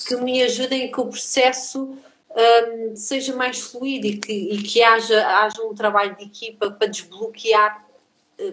[0.07, 1.95] Que me ajudem que o processo
[2.38, 6.88] um, seja mais fluido e que, e que haja, haja um trabalho de equipa para
[6.88, 7.87] desbloquear eh,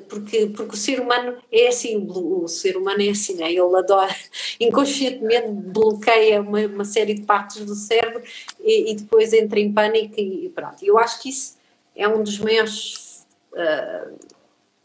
[0.09, 3.51] porque, porque o ser humano é assim, o ser humano é assim, né?
[3.51, 4.15] ele adora,
[4.59, 8.23] inconscientemente bloqueia uma, uma série de partes do cérebro
[8.61, 10.83] e, e, depois entra em pânico e pronto.
[10.83, 11.59] Eu acho que isso
[11.95, 14.15] é um dos maiores uh,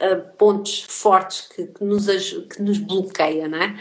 [0.05, 3.79] uh, pontos fortes que, que, nos, que nos bloqueia, não é?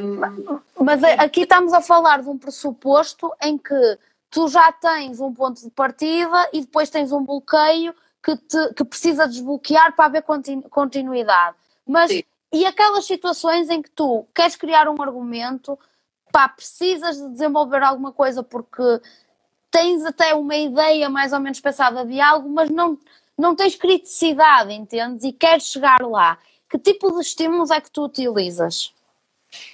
[0.00, 3.98] Um, Mas aqui estamos a falar de um pressuposto em que
[4.30, 7.92] tu já tens um ponto de partida e depois tens um bloqueio
[8.28, 11.56] que, te, que precisa desbloquear para haver continu, continuidade.
[11.86, 12.22] Mas Sim.
[12.52, 15.78] e aquelas situações em que tu queres criar um argumento,
[16.30, 19.00] pá, precisas de desenvolver alguma coisa porque
[19.70, 22.98] tens até uma ideia mais ou menos pensada de algo, mas não,
[23.36, 25.24] não tens criticidade, entendes?
[25.24, 26.38] E queres chegar lá.
[26.68, 28.92] Que tipo de estímulos é que tu utilizas?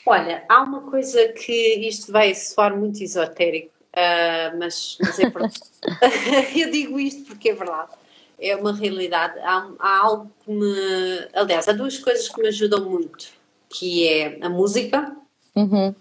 [0.07, 5.25] Olha, há uma coisa que isto vai soar muito esotérico, uh, mas, mas é
[6.55, 8.04] eu digo isto porque é verdade
[8.39, 9.39] é uma realidade.
[9.41, 11.29] Há, há, algo que me.
[11.33, 13.29] Aliás, há duas coisas que me ajudam muito,
[13.69, 15.17] que é a música
[15.55, 15.95] uhum.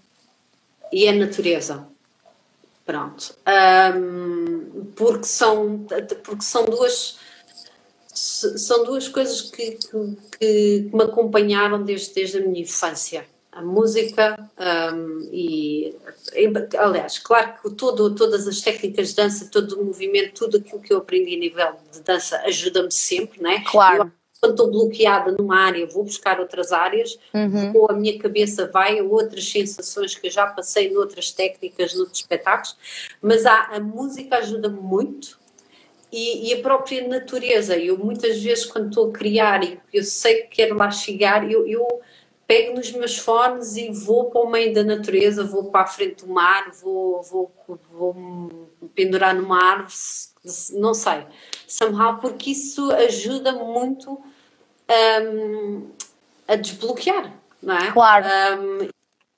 [0.92, 1.88] e a natureza.
[2.86, 3.36] Pronto.
[3.98, 5.86] Um, porque, são,
[6.24, 7.18] porque são duas.
[8.16, 14.50] São duas coisas que, que, que me acompanharam desde, desde a minha infância a música
[14.94, 15.96] um, e
[16.78, 20.92] aliás, claro que todo, todas as técnicas de dança, todo o movimento, tudo aquilo que
[20.92, 23.64] eu aprendi a nível de dança ajuda-me sempre, não é?
[23.64, 24.04] Claro.
[24.04, 27.72] Eu, quando estou bloqueada numa área, vou buscar outras áreas, uhum.
[27.76, 32.20] ou a minha cabeça vai a outras sensações que eu já passei noutras técnicas, noutros
[32.20, 32.76] espetáculos,
[33.22, 35.40] mas há, a música ajuda-me muito
[36.12, 37.78] e, e, a própria natureza.
[37.78, 41.66] Eu muitas vezes, quando estou a criar e eu sei que quero lá chegar, eu,
[41.66, 42.02] eu
[42.54, 46.24] pego nos meus fones e vou para o meio da natureza, vou para a frente
[46.24, 47.52] do mar, vou, vou,
[47.92, 49.94] vou me pendurar numa árvore,
[50.74, 51.26] não sei,
[51.68, 54.22] somehow, porque isso ajuda muito
[55.24, 55.90] um,
[56.48, 57.92] a desbloquear, não é?
[57.92, 58.28] Claro.
[58.62, 58.88] Um,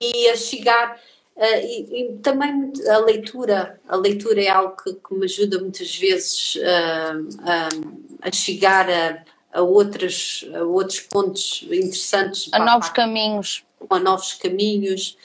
[0.02, 1.00] e a chegar.
[1.38, 5.96] Uh, e, e, também a leitura, a leitura é algo que, que me ajuda muitas
[5.96, 9.22] vezes uh, a chegar a,
[9.56, 12.50] a, outras, a outros pontos interessantes.
[12.52, 13.64] A novos caminhos.
[13.90, 15.18] A novos caminhos.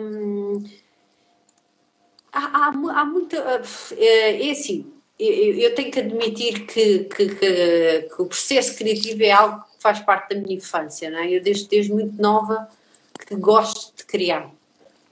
[0.00, 0.64] Um,
[2.32, 3.36] há, há, há muita.
[3.96, 9.30] É, é assim, eu tenho que admitir que, que, que, que, o processo criativo é
[9.30, 11.30] algo que faz parte da minha infância, não é?
[11.30, 12.68] Eu desde, desde muito nova
[13.26, 14.50] que gosto de criar.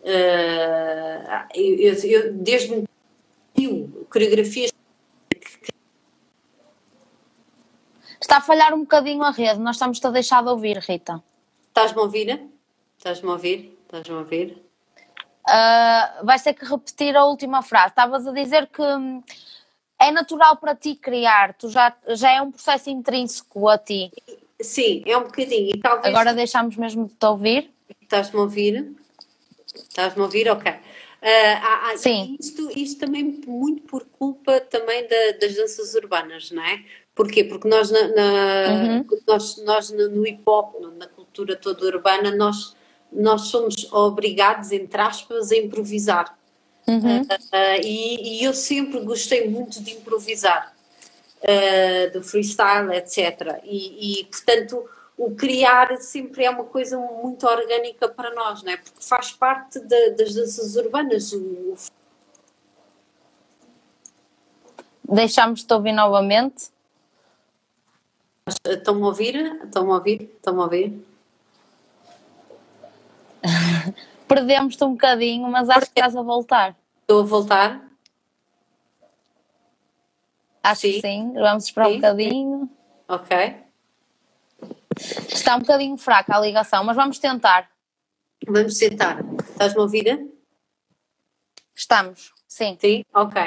[0.02, 2.84] Uh, eu, eu, desde
[4.10, 4.71] coreografias
[8.32, 11.22] Está a falhar um bocadinho a rede, nós estamos-te a deixar de ouvir, Rita.
[11.68, 12.40] Estás-me a ouvir?
[12.96, 13.78] Estás-me a ouvir?
[13.82, 14.56] Estás-me a ouvir?
[15.46, 17.88] Uh, vais ter que repetir a última frase.
[17.88, 19.22] Estavas a dizer que hum,
[20.00, 24.10] é natural para ti criar, tu já, já é um processo intrínseco a ti.
[24.62, 25.78] Sim, é um bocadinho.
[25.82, 26.06] Talvez...
[26.06, 27.70] Agora deixamos mesmo de te ouvir.
[28.00, 28.96] Estás-me a ouvir?
[29.74, 30.48] Estás-me a ouvir?
[30.48, 30.72] Ok.
[30.72, 32.38] Uh, há, há, Sim.
[32.40, 36.82] Isto, isto também muito por culpa também da, das danças urbanas, não é?
[37.14, 37.44] Porquê?
[37.44, 39.06] Porque nós, na, na uhum.
[39.26, 42.74] nós, nós no hip hop, na cultura toda urbana, nós,
[43.12, 46.38] nós somos obrigados, entre aspas, a improvisar.
[46.86, 47.20] Uhum.
[47.20, 50.74] Uh, uh, e, e, eu sempre gostei muito de improvisar,
[51.42, 53.60] uh, do freestyle, etc.
[53.62, 54.84] E, e, portanto,
[55.16, 58.76] o criar sempre é uma coisa muito orgânica para nós, não é?
[58.78, 61.32] Porque faz parte de, das danças urbanas.
[61.32, 61.74] O...
[65.04, 66.72] Deixamos-te ouvir novamente.
[68.46, 69.36] Estão-me a ouvir?
[69.64, 70.22] Estão-me a ouvir?
[70.36, 71.06] Estão-me a ouvir?
[74.26, 76.76] Perdemos-te um bocadinho, mas acho que estás a voltar.
[77.02, 77.88] Estou a voltar?
[80.62, 80.92] Acho sim.
[80.92, 81.32] que sim.
[81.34, 81.92] Vamos esperar sim.
[81.92, 82.70] um bocadinho.
[83.08, 83.62] Ok.
[85.28, 87.70] Está um bocadinho fraca a ligação, mas vamos tentar.
[88.46, 89.24] Vamos tentar.
[89.50, 90.32] Estás-me a ouvir?
[91.74, 92.76] Estamos, sim.
[92.80, 93.04] Sim?
[93.14, 93.40] Ok.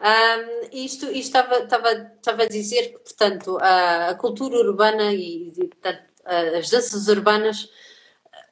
[0.00, 5.48] Um, isto, isto estava, estava, estava a dizer que, portanto, a, a cultura urbana e,
[5.48, 7.68] e portanto, as danças urbanas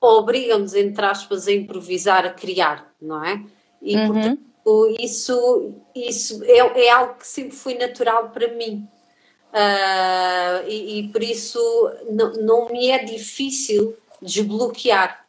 [0.00, 3.44] obrigam-nos, entre aspas, a improvisar, a criar, não é?
[3.80, 4.12] E, uhum.
[4.12, 8.86] portanto, isso, isso é, é algo que sempre foi natural para mim.
[9.48, 11.58] Uh, e, e, por isso
[12.10, 15.26] não, não me é difícil desbloquear.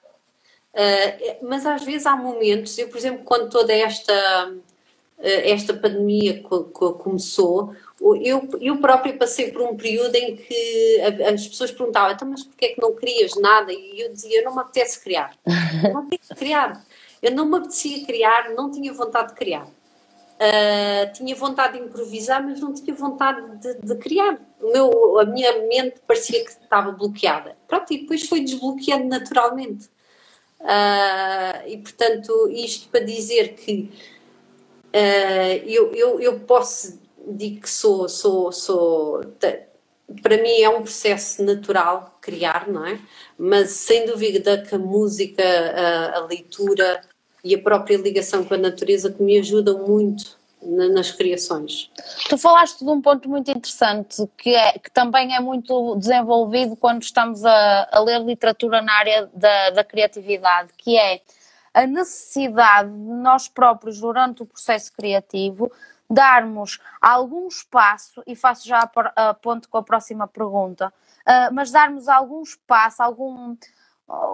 [0.73, 4.53] Uh, mas às vezes há momentos, eu, por exemplo, quando toda esta,
[5.21, 7.75] esta pandemia começou,
[8.21, 12.67] eu, eu própria passei por um período em que as pessoas perguntavam, então, mas porquê
[12.67, 13.73] é que não crias nada?
[13.73, 15.35] E eu dizia, não me apetece criar.
[15.83, 16.85] Não me apetece criar.
[17.21, 19.65] Eu não me apetecia criar, não tinha vontade de criar.
[19.65, 24.39] Uh, tinha vontade de improvisar, mas não tinha vontade de, de criar.
[24.61, 27.57] O meu, a minha mente parecia que estava bloqueada.
[27.67, 29.89] Pronto, e depois foi desbloqueando naturalmente.
[30.61, 33.91] Uh, e portanto, isto para dizer que
[34.93, 39.21] uh, eu, eu, eu posso dizer que sou, sou, sou
[40.21, 42.99] para mim é um processo natural criar, não é?
[43.37, 47.01] Mas sem dúvida que a música, a, a leitura,
[47.43, 51.89] e a própria ligação com a natureza que me ajudam muito na, nas criações.
[52.27, 57.01] Tu falaste de um ponto muito interessante que, é, que também é muito desenvolvido quando
[57.01, 61.21] estamos a, a ler literatura na área da, da criatividade, que é
[61.73, 65.71] a necessidade de nós próprios, durante o processo criativo,
[66.09, 72.07] darmos algum espaço, e faço já a, ponto com a próxima pergunta, uh, mas darmos
[72.07, 73.55] algum espaço, algum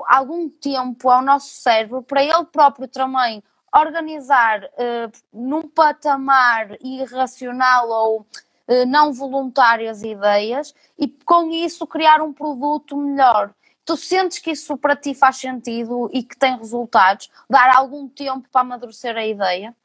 [0.07, 3.43] algum tempo ao nosso cérebro para ele próprio também
[3.75, 12.21] organizar uh, num patamar irracional ou uh, não voluntário as ideias e com isso criar
[12.21, 13.53] um produto melhor.
[13.85, 17.29] Tu sentes que isso para ti faz sentido e que tem resultados?
[17.47, 19.75] Dar algum tempo para amadurecer a ideia?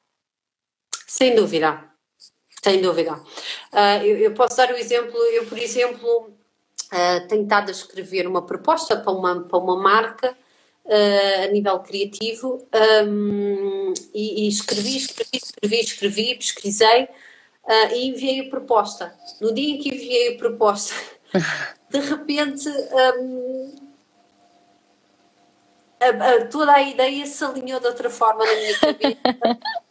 [1.07, 1.84] Sem dúvida,
[2.64, 3.14] sem dúvida.
[3.72, 6.30] Uh, eu, eu, posso dar o exemplo, eu por exemplo
[6.92, 10.34] uh, tenho estado a escrever uma proposta para uma, para uma marca
[10.84, 12.66] uh, a nível criativo
[13.07, 17.09] um, e, e, escrevi, escrevi, escrevi, escrevi, pesquisei
[17.92, 19.14] e enviei a proposta.
[19.40, 20.94] No dia em que enviei a proposta,
[21.90, 23.49] de repente um,
[26.01, 29.18] a, a, toda a ideia se alinhou de outra forma na minha cabeça.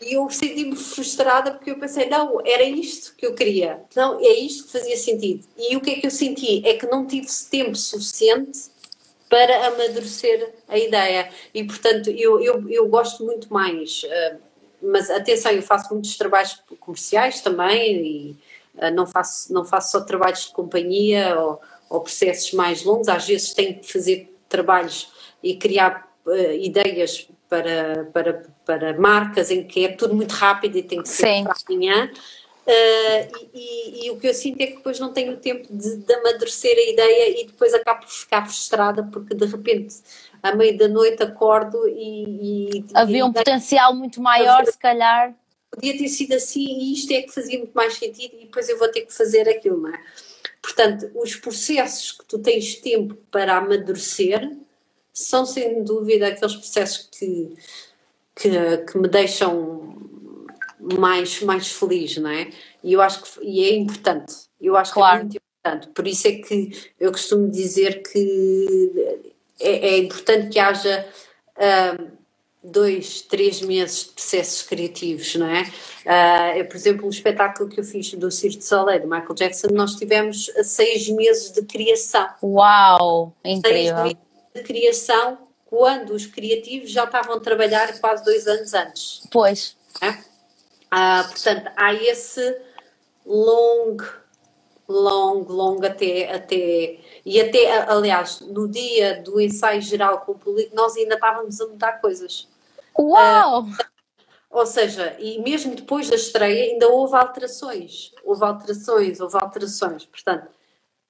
[0.00, 4.32] E eu senti-me frustrada porque eu pensei, não, era isto que eu queria, não, é
[4.32, 5.46] isto que fazia sentido.
[5.56, 6.66] E o que é que eu senti?
[6.66, 8.70] É que não tive tempo suficiente
[9.28, 11.30] para amadurecer a ideia.
[11.54, 14.02] E portanto, eu, eu, eu gosto muito mais.
[14.02, 14.38] Uh,
[14.82, 18.36] mas atenção, eu faço muitos trabalhos comerciais também e
[18.76, 23.08] uh, não, faço, não faço só trabalhos de companhia ou, ou processos mais longos.
[23.08, 25.12] Às vezes tenho que fazer trabalhos
[25.42, 30.82] e criar uh, ideias para, para, para marcas em que é tudo muito rápido e
[30.82, 32.10] tem que ser para amanhã.
[32.66, 35.96] Uh, e, e, e, o que eu sinto é que depois não tenho tempo de,
[35.96, 39.96] de amadurecer a ideia e depois acabo por ficar frustrada porque de repente
[40.42, 42.78] à meia da noite acordo e.
[42.78, 45.34] e Havia um potencial muito maior, se calhar.
[45.70, 48.78] Podia ter sido assim e isto é que fazia muito mais sentido e depois eu
[48.78, 50.00] vou ter que fazer aquilo, não é?
[50.60, 54.50] Portanto, os processos que tu tens tempo para amadurecer
[55.12, 57.54] são sem dúvida aqueles processos que,
[58.34, 59.96] que, que me deixam
[60.98, 62.48] mais, mais feliz, não é?
[62.82, 65.28] E eu acho que e é importante, eu acho claro.
[65.28, 69.20] que é muito importante, por isso é que eu costumo dizer que
[69.60, 71.06] é, é importante que haja
[71.56, 72.10] uh,
[72.62, 75.62] dois, três meses de processos criativos, não é?
[76.00, 79.68] Uh, por exemplo, um espetáculo que eu fiz do Cirque de Soleil, do Michael Jackson,
[79.72, 82.26] nós tivemos seis meses de criação.
[82.42, 84.16] Uau, incrível!
[84.60, 89.22] De criação quando os criativos já estavam a trabalhar quase dois anos antes.
[89.30, 89.76] Pois.
[90.02, 90.18] É?
[90.90, 92.60] Ah, portanto, há esse
[93.24, 94.04] longo,
[94.88, 96.98] longo, longo até, até.
[97.24, 101.66] E até, aliás, no dia do ensaio geral com o público, nós ainda estávamos a
[101.68, 102.48] mudar coisas.
[102.98, 103.66] Uau!
[103.68, 103.90] Ah,
[104.50, 108.12] ou seja, e mesmo depois da estreia ainda houve alterações.
[108.24, 110.04] Houve alterações, houve alterações.
[110.04, 110.48] Portanto,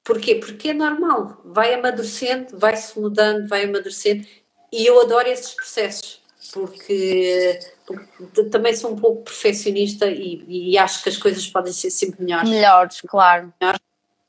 [0.05, 0.37] Porquê?
[0.37, 4.27] Porque é normal, vai amadurecendo, vai-se mudando, vai amadurecendo
[4.73, 6.21] e eu adoro esses processos
[6.53, 11.91] porque, porque também sou um pouco perfeccionista e, e, acho que as coisas podem ser
[11.91, 12.49] sempre melhores.
[12.49, 13.53] Melhores, claro.
[13.61, 13.81] Melhores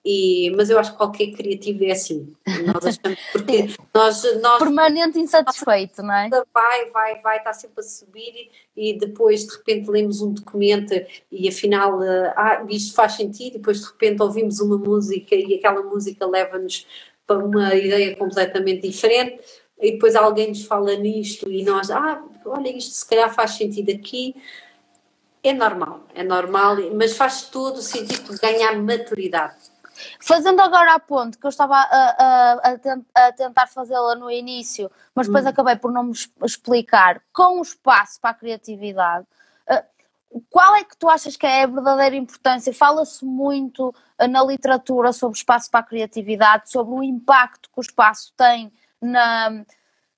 [0.04, 2.34] e, mas eu acho que qualquer criativo é assim.
[2.66, 4.58] Nós achamos, porque nós, nós.
[4.58, 6.30] Permanente insatisfeito, não é?
[6.52, 10.93] Vai, vai, vai, está sempre a subir e, depois de repente lemos um documento
[11.32, 15.54] e afinal, eh, ah, isto faz sentido, e depois de repente ouvimos uma música e
[15.54, 16.88] aquela música leva-nos
[17.28, 19.39] para uma ideia completamente diferente.
[19.80, 23.91] E depois alguém nos fala nisto e nós, ah, olha, isto se calhar faz sentido
[23.91, 24.36] aqui.
[25.43, 29.70] É normal, é normal, mas faz todo o sentido ganhar maturidade
[30.20, 34.30] Fazendo agora a ponte, que eu estava a, a, a, tent, a tentar fazê-la no
[34.30, 35.49] início, mas depois hum.
[35.49, 39.26] acabei por não me explicar, com o espaço para a criatividade,
[39.70, 42.74] uh, qual é que tu achas que é a verdadeira importância?
[42.74, 47.82] Fala-se muito uh, na literatura sobre espaço para a criatividade, sobre o impacto que o
[47.82, 48.72] espaço tem
[49.02, 49.64] na,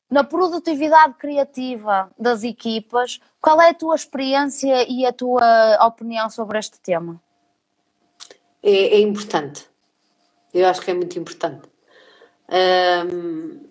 [0.09, 3.19] na produtividade criativa das equipas.
[3.41, 7.19] Qual é a tua experiência e a tua opinião sobre este tema?
[8.61, 9.72] É, é importante.
[10.53, 11.67] Eu acho que é muito importante.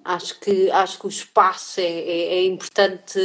[0.05, 3.19] acho, que, acho que o espaço é, é, é importante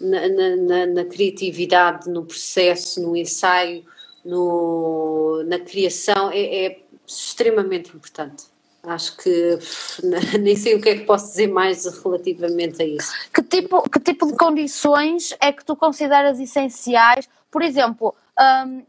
[0.00, 3.84] na, na, na, criatividade, no processo, no ensaio,
[4.24, 8.44] no, na criação, é, é extremamente importante.
[8.82, 9.58] Acho que
[10.38, 13.12] nem sei o que é que posso dizer mais relativamente a isso.
[13.34, 17.28] Que tipo, que tipo de condições é que tu consideras essenciais?
[17.50, 18.82] Por exemplo, um,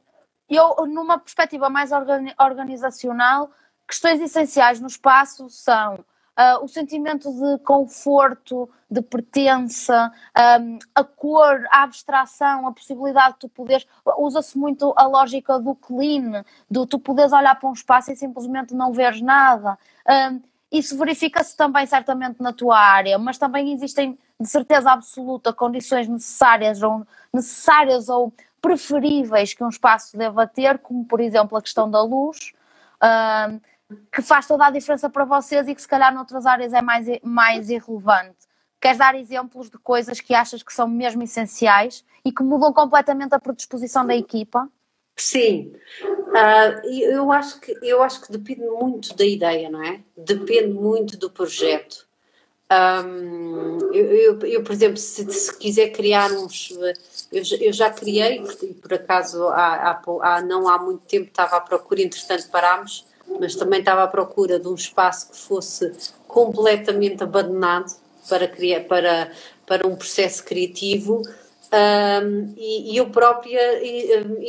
[0.56, 3.52] eu, numa perspectiva mais organizacional,
[3.88, 6.04] questões essenciais no espaço são
[6.38, 10.12] Uh, o sentimento de conforto, de pertença,
[10.62, 13.88] um, a cor, a abstração, a possibilidade de tu poderes.
[14.20, 18.76] Usa-se muito a lógica do clean, do tu poderes olhar para um espaço e simplesmente
[18.76, 19.80] não veres nada.
[20.08, 20.39] Um,
[20.72, 26.84] isso verifica-se também certamente na tua área, mas também existem, de certeza absoluta, condições necessárias
[26.84, 28.32] ou, necessárias ou
[28.62, 32.53] preferíveis que um espaço deva ter, como por exemplo a questão da luz.
[33.01, 33.60] Um,
[34.12, 37.08] que faz toda a diferença para vocês e que se calhar noutras áreas é mais,
[37.24, 38.47] mais irrelevante.
[38.80, 43.34] Queres dar exemplos de coisas que achas que são mesmo essenciais e que mudam completamente
[43.34, 44.70] a predisposição da equipa?
[45.16, 50.03] Sim, uh, eu, acho que, eu acho que depende muito da ideia, não é?
[50.16, 52.07] Depende muito do projeto.
[52.70, 56.72] Um, eu, eu, eu, por exemplo, se, se, quiser criar uns.
[57.32, 61.61] Eu, eu já criei, por, por acaso há, há, não há muito tempo estava à
[61.61, 63.05] procura, entretanto parámos
[63.39, 65.91] mas também estava à procura de um espaço que fosse
[66.28, 67.93] completamente abandonado
[68.28, 69.32] para, criar, para,
[69.65, 71.22] para um processo criativo.
[71.72, 73.84] Um, e, e, eu própria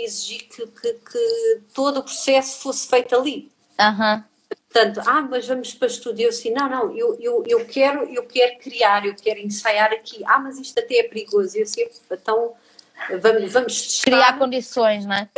[0.01, 3.51] exigi que, que, que, todo o processo fosse feito ali.
[3.81, 4.23] Uhum.
[4.79, 6.25] Portanto, ah, mas vamos para estúdio.
[6.25, 10.23] Eu assim, não, não, eu, eu, eu, quero, eu quero criar, eu quero ensaiar aqui.
[10.27, 11.57] Ah, mas isto até é perigoso.
[11.57, 12.55] Eu assim, então
[13.21, 14.11] vamos, vamos testar.
[14.11, 15.29] Criar condições, não é?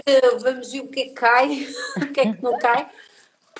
[0.41, 2.88] Vamos ver o que é que cai, o que é que não cai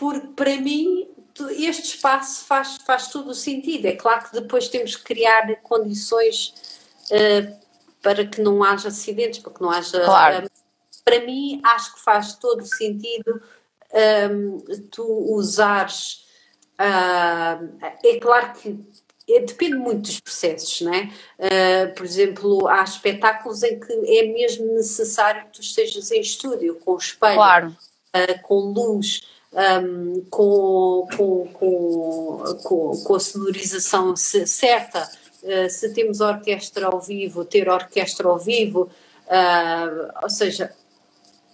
[0.01, 1.07] porque para mim
[1.51, 3.85] este espaço faz, faz todo o sentido.
[3.85, 6.55] É claro que depois temos que criar condições
[7.11, 7.55] uh,
[8.03, 10.03] para que não haja acidentes, para que não haja.
[10.03, 10.47] Claro.
[10.47, 10.51] Uh,
[11.05, 13.43] para mim, acho que faz todo o sentido
[13.93, 14.59] um,
[14.91, 16.25] tu usares.
[16.81, 18.79] Uh, é claro que
[19.29, 21.11] é, depende muito dos processos, não é?
[21.39, 26.75] Uh, por exemplo, há espetáculos em que é mesmo necessário que tu estejas em estúdio,
[26.77, 27.69] com espelho, claro.
[27.69, 29.23] uh, com luz
[29.53, 35.09] um, com, com, com, com, com a sonorização certa.
[35.43, 38.91] Uh, se temos orquestra ao vivo, ter orquestra ao vivo,
[40.23, 40.73] ou seja,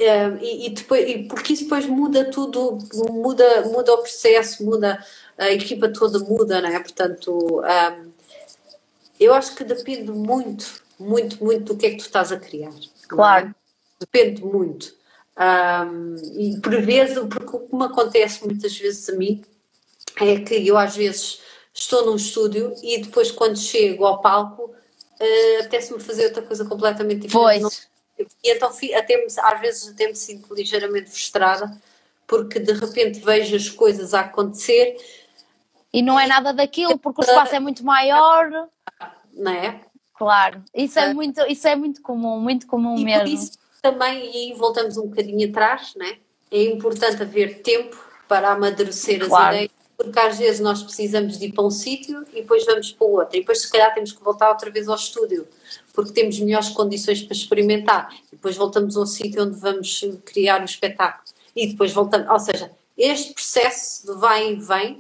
[0.01, 2.79] uh, e, e, depois, e porque isso depois muda tudo,
[3.11, 5.05] muda, muda o processo, muda
[5.39, 6.79] a equipa toda muda, não é?
[6.79, 8.11] Portanto, um,
[9.19, 12.71] eu acho que depende muito, muito, muito do que é que tu estás a criar.
[12.71, 13.07] É?
[13.09, 13.49] Claro.
[13.49, 13.55] É?
[14.01, 14.95] Depende muito.
[15.39, 19.43] Um, e por vezes, porque o que me acontece muitas vezes a mim
[20.21, 21.41] é que eu às vezes
[21.75, 27.27] estou num estúdio e depois quando chego ao palco uh, apetece-me fazer outra coisa completamente
[27.27, 27.63] diferente.
[27.63, 27.96] Pois.
[28.19, 31.77] E então até às vezes até me sinto ligeiramente frustrada
[32.27, 34.97] porque de repente vejo as coisas a acontecer
[35.93, 38.69] e não é nada daquilo porque o espaço é muito maior.
[39.33, 39.81] Não é?
[40.15, 43.23] Claro, isso é muito, isso é muito comum, muito comum e mesmo.
[43.23, 46.19] Por isso, também, e aí voltamos um bocadinho atrás, né?
[46.51, 47.97] é importante haver tempo
[48.29, 49.55] para amadurecer as claro.
[49.55, 53.07] ideias, porque às vezes nós precisamos de ir para um sítio e depois vamos para
[53.07, 55.47] o outro, e depois se calhar temos que voltar outra vez ao estúdio,
[55.97, 61.25] porque temos melhores condições para experimentar, depois voltamos ao sítio onde vamos criar o espetáculo,
[61.57, 64.99] e depois voltamos, ou seja, este processo de vai e vem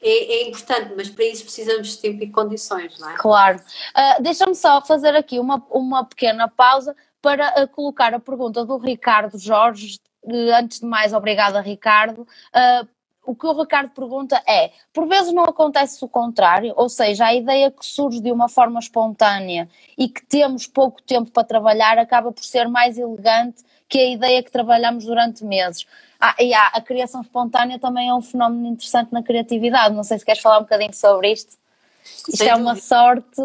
[0.00, 3.16] é, é, importante, mas para isso precisamos de tempo e condições, não é?
[3.16, 3.58] Claro.
[3.58, 8.76] Uh, Deixa-me só fazer aqui uma, uma pequena pausa para uh, colocar a pergunta do
[8.76, 9.98] Ricardo Jorge.
[10.56, 12.22] Antes de mais, obrigada, Ricardo.
[12.22, 12.88] Uh,
[13.28, 17.34] o que o Ricardo pergunta é: por vezes não acontece o contrário, ou seja, a
[17.34, 19.68] ideia que surge de uma forma espontânea
[19.98, 24.42] e que temos pouco tempo para trabalhar acaba por ser mais elegante que a ideia
[24.42, 25.86] que trabalhamos durante meses.
[26.18, 29.94] Ah, e ah, a criação espontânea também é um fenómeno interessante na criatividade.
[29.94, 31.56] Não sei se queres falar um bocadinho sobre isto.
[32.04, 33.42] Isto Sem é uma sorte.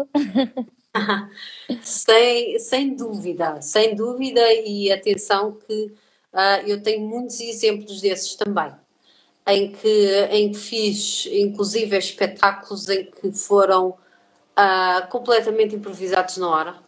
[1.82, 5.92] sem, sem dúvida, sem dúvida, e atenção que
[6.32, 8.72] uh, eu tenho muitos exemplos desses também,
[9.46, 16.84] em que, em que fiz, inclusive, espetáculos em que foram uh, completamente improvisados na hora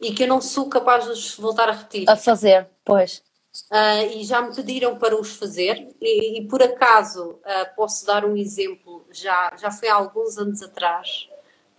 [0.00, 2.08] e que eu não sou capaz de os voltar a repetir.
[2.08, 3.22] A fazer, pois.
[3.72, 8.24] Uh, e já me pediram para os fazer, e, e por acaso uh, posso dar
[8.24, 11.28] um exemplo, já, já foi há alguns anos atrás,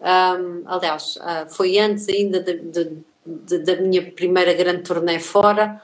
[0.02, 5.82] um, aliás, uh, foi antes ainda de, de, de, da minha primeira grande turnê fora,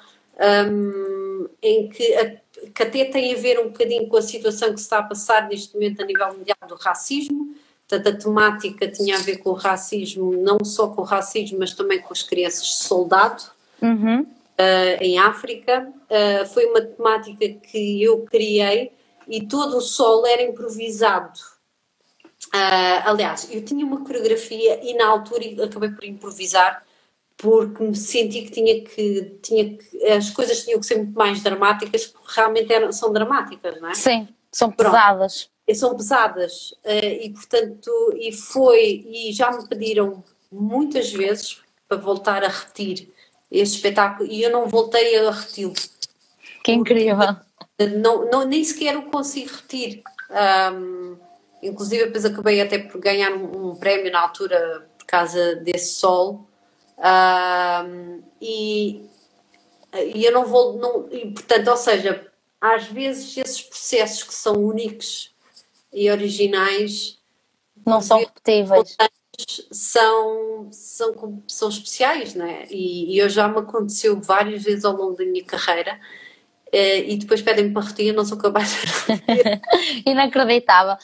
[0.69, 2.35] um, em que, a,
[2.75, 5.47] que até tem a ver um bocadinho com a situação que se está a passar
[5.47, 7.55] neste momento a nível mundial do racismo,
[7.87, 11.73] Portanto, a temática tinha a ver com o racismo, não só com o racismo, mas
[11.73, 13.43] também com as crianças de soldado
[13.81, 14.21] uhum.
[14.21, 15.87] uh, em África.
[16.09, 18.91] Uh, foi uma temática que eu criei
[19.27, 21.39] e todo o sol era improvisado.
[22.47, 26.83] Uh, aliás, eu tinha uma coreografia e na altura acabei por improvisar
[27.37, 31.41] porque me senti que tinha que, tinha que as coisas tinham que ser muito mais
[31.41, 33.93] dramáticas porque realmente eram, são dramáticas, não é?
[33.93, 41.11] Sim, são pesadas são pesadas uh, e portanto e foi e já me pediram muitas
[41.11, 43.09] vezes para voltar a repetir
[43.51, 45.73] esse espetáculo e eu não voltei a repeti-lo.
[46.63, 47.35] Que incrível!
[47.97, 50.01] Não, não, nem sequer o consigo repetir.
[50.73, 51.17] Um,
[51.61, 56.47] inclusive depois acabei até por ganhar um, um, prémio na altura por causa desse sol
[56.97, 59.05] um, e,
[60.13, 62.25] e eu não vou não, e, portanto, ou seja,
[62.59, 65.33] às vezes esses processos que são únicos
[65.93, 67.19] e originais
[67.85, 68.95] não são repetíveis.
[69.69, 72.65] São, são, são especiais, não é?
[72.71, 75.99] E, e eu já me aconteceu várias vezes ao longo da minha carreira
[76.77, 80.97] e depois pedem-me para retirar, não sou capaz de Inacreditável.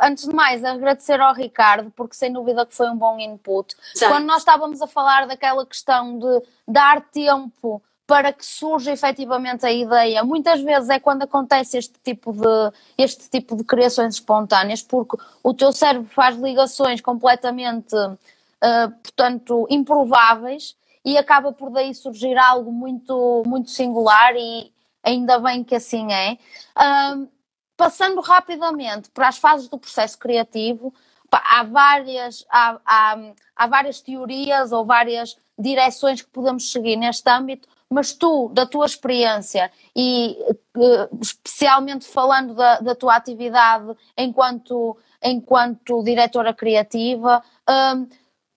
[0.00, 3.74] Antes de mais, agradecer ao Ricardo, porque sem dúvida que foi um bom input.
[3.98, 9.72] Quando nós estávamos a falar daquela questão de dar tempo para que surja efetivamente a
[9.72, 10.22] ideia.
[10.22, 15.54] Muitas vezes é quando acontece este tipo de, este tipo de criações espontâneas, porque o
[15.54, 23.42] teu cérebro faz ligações completamente, uh, portanto, improváveis e acaba por daí surgir algo muito,
[23.46, 24.71] muito singular e
[25.02, 26.38] ainda bem que assim é.
[26.76, 27.28] Uh,
[27.76, 30.94] passando rapidamente para as fases do processo criativo,
[31.30, 33.18] há várias, há, há,
[33.56, 38.86] há várias teorias ou várias direções que podemos seguir neste âmbito mas tu, da tua
[38.86, 40.36] experiência e
[40.76, 48.08] eh, especialmente falando da, da tua atividade enquanto, enquanto diretora criativa, um,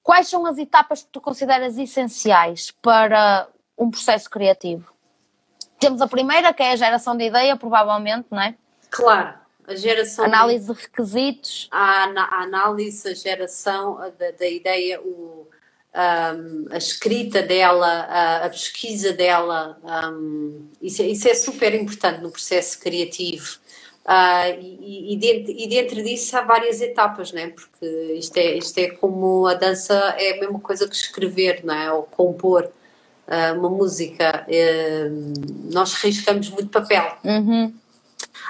[0.01, 4.94] quais são as etapas que tu consideras essenciais para um processo criativo?
[5.79, 8.55] Temos a primeira, que é a geração de ideia, provavelmente, não é?
[8.89, 9.33] Claro,
[9.67, 10.25] a geração.
[10.25, 11.67] Análise de, de requisitos.
[11.71, 15.47] A, a, análise, a geração da, da ideia, o
[15.95, 19.79] um, a escrita dela, a, a pesquisa dela,
[20.11, 23.57] um, isso, é, isso, é super importante no processo criativo.
[24.05, 27.47] Uh, e, e, dentro, e, dentro, disso há várias etapas, né?
[27.47, 31.73] porque isto é, isto é como a dança, é a mesma coisa que escrever, não
[31.73, 31.91] é?
[31.91, 32.69] ou compor
[33.57, 34.45] uma música.
[34.47, 37.17] Uh, nós riscamos muito papel.
[37.23, 37.73] Uhum.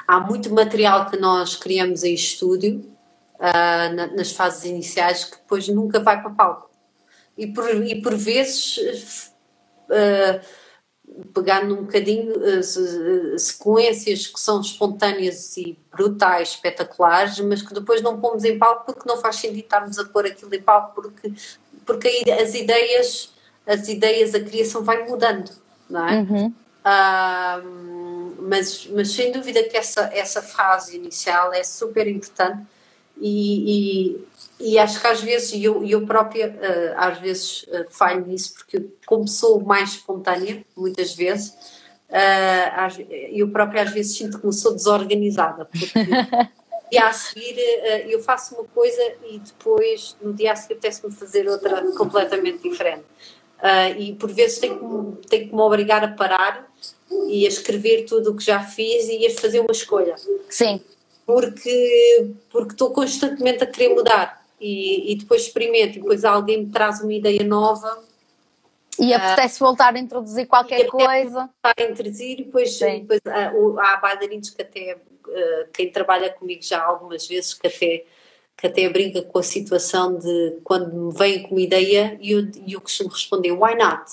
[0.07, 2.86] Há muito material que nós criamos em estúdio,
[3.39, 6.69] ah, na, nas fases iniciais, que depois nunca vai para palco
[7.38, 9.32] e por, e por vezes
[9.89, 10.39] uh,
[11.34, 18.19] pegando um bocadinho uh, sequências que são espontâneas e brutais, espetaculares, mas que depois não
[18.19, 21.34] pomos em palco porque não faz sentido estarmos a pôr aquilo em palco porque,
[21.86, 23.34] porque as ideias,
[23.66, 25.51] as ideias, a criação vai mudando,
[25.89, 26.20] não é?
[26.20, 26.53] Uhum.
[26.86, 32.63] Uh, mas, mas sem dúvida que essa, essa fase inicial é super importante
[33.20, 34.26] e, e
[34.59, 38.53] e acho que às vezes, e eu, eu própria uh, às vezes uh, falho nisso,
[38.55, 41.49] porque como sou mais espontânea, muitas vezes,
[42.09, 43.01] uh,
[43.32, 45.88] eu própria às vezes sinto que me sou desorganizada, porque
[46.89, 47.57] dia a seguir
[48.07, 53.03] eu faço uma coisa e depois no dia a seguir apetece-me fazer outra completamente diferente.
[53.97, 54.78] E por vezes tenho
[55.22, 56.70] que, tenho que me obrigar a parar
[57.28, 60.16] e a escrever tudo o que já fiz e a fazer uma escolha.
[60.49, 60.82] Sim.
[61.26, 66.72] Porque, porque estou constantemente a querer mudar e, e depois experimento e depois alguém me
[66.72, 68.03] traz uma ideia nova
[68.99, 71.49] e apetece uh, voltar a introduzir qualquer coisa.
[71.63, 76.84] A introduzir e depois, depois uh, há bailarinos que até, uh, quem trabalha comigo já
[76.84, 78.05] algumas vezes, que até,
[78.58, 82.47] que até brinca com a situação de quando me vem com uma ideia e eu,
[82.68, 84.03] eu costumo responder, why not?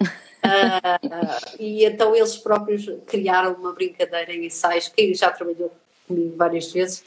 [0.00, 5.72] uh, e então eles próprios criaram uma brincadeira em ensaios, quem já trabalhou
[6.06, 7.02] comigo várias vezes,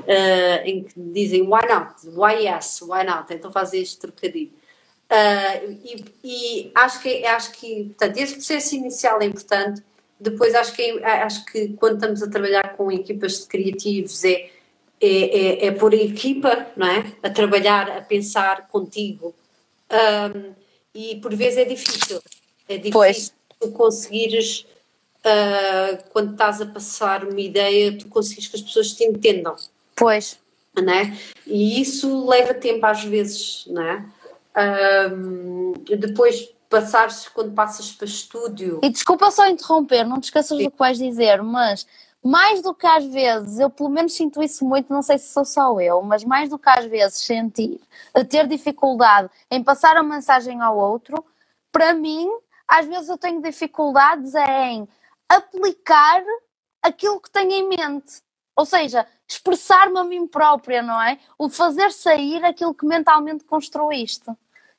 [0.00, 4.52] uh, em que dizem why not, why yes, why not, então fazem este trocadilho.
[5.08, 9.82] Uh, e, e, acho que acho que portanto, este processo inicial é importante.
[10.18, 14.50] Depois acho que é, acho que quando estamos a trabalhar com equipas de criativos é
[15.00, 17.12] é, é, é por equipa, não é?
[17.22, 19.34] A trabalhar, a pensar contigo.
[19.90, 20.52] Um,
[20.94, 22.20] e por vezes é difícil.
[22.68, 23.32] É difícil pois.
[23.60, 24.66] tu conseguires,
[25.20, 29.54] uh, quando estás a passar uma ideia, tu conseguires que as pessoas te entendam.
[29.94, 30.38] Pois.
[30.74, 31.16] Não é?
[31.46, 34.04] E isso leva tempo às vezes, não é?
[35.10, 38.80] Um, depois passares quando passas para estúdio.
[38.82, 40.64] E desculpa só interromper, não te esqueças Sim.
[40.64, 41.86] do que vais dizer, mas
[42.26, 45.44] mais do que às vezes, eu pelo menos sinto isso muito, não sei se sou
[45.44, 47.80] só eu, mas mais do que às vezes sentir,
[48.28, 51.24] ter dificuldade em passar a mensagem ao outro,
[51.70, 52.28] para mim,
[52.66, 54.88] às vezes eu tenho dificuldades em
[55.28, 56.22] aplicar
[56.82, 58.22] aquilo que tenho em mente.
[58.56, 61.18] Ou seja, expressar-me a mim própria, não é?
[61.38, 64.24] O fazer sair aquilo que mentalmente construíste.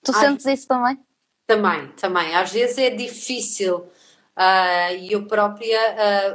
[0.04, 1.00] Tu Ai, sentes isso também?
[1.45, 2.36] Também, também.
[2.36, 3.88] Às vezes é difícil
[4.38, 5.80] Uh, e eu própria,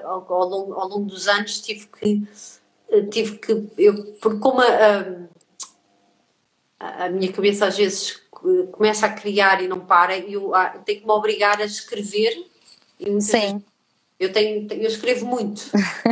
[0.03, 2.23] uh, ao, ao, longo, ao, longo, dos anos, tive que.
[3.11, 5.29] Tive que eu, porque como a,
[6.79, 8.21] a, a minha cabeça às vezes
[8.73, 12.45] começa a criar e não para, eu, ah, tenho que me obrigar a escrever.
[13.21, 13.65] Sim.
[14.19, 15.63] eu, tenho, eu escrevo muito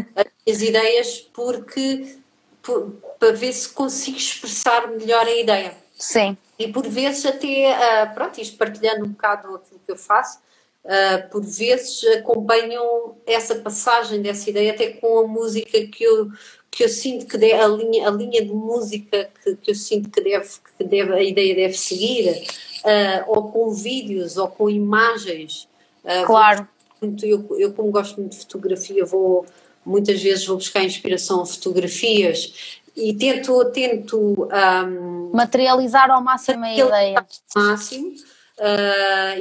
[0.49, 2.17] as ideias porque
[2.63, 5.77] por, para ver se consigo expressar melhor a ideia.
[5.99, 6.37] Sim.
[6.59, 10.39] E por vezes até, uh, pronto, isto partilhando um bocado aquilo que eu faço,
[10.83, 16.31] Uh, por vezes acompanham essa passagem dessa ideia até com a música que eu,
[16.71, 20.09] que eu sinto que deve, a linha, a linha de música que, que eu sinto
[20.09, 25.69] que, deve, que deve, a ideia deve seguir, uh, ou com vídeos, ou com imagens.
[26.03, 26.67] Uh, claro.
[27.01, 29.45] Muito, eu, eu, como gosto muito de fotografia, vou
[29.85, 36.75] muitas vezes vou buscar inspiração em fotografias e tento, tento um, materializar ao máximo a
[36.75, 37.27] ideia.
[37.55, 38.15] Ao máximo,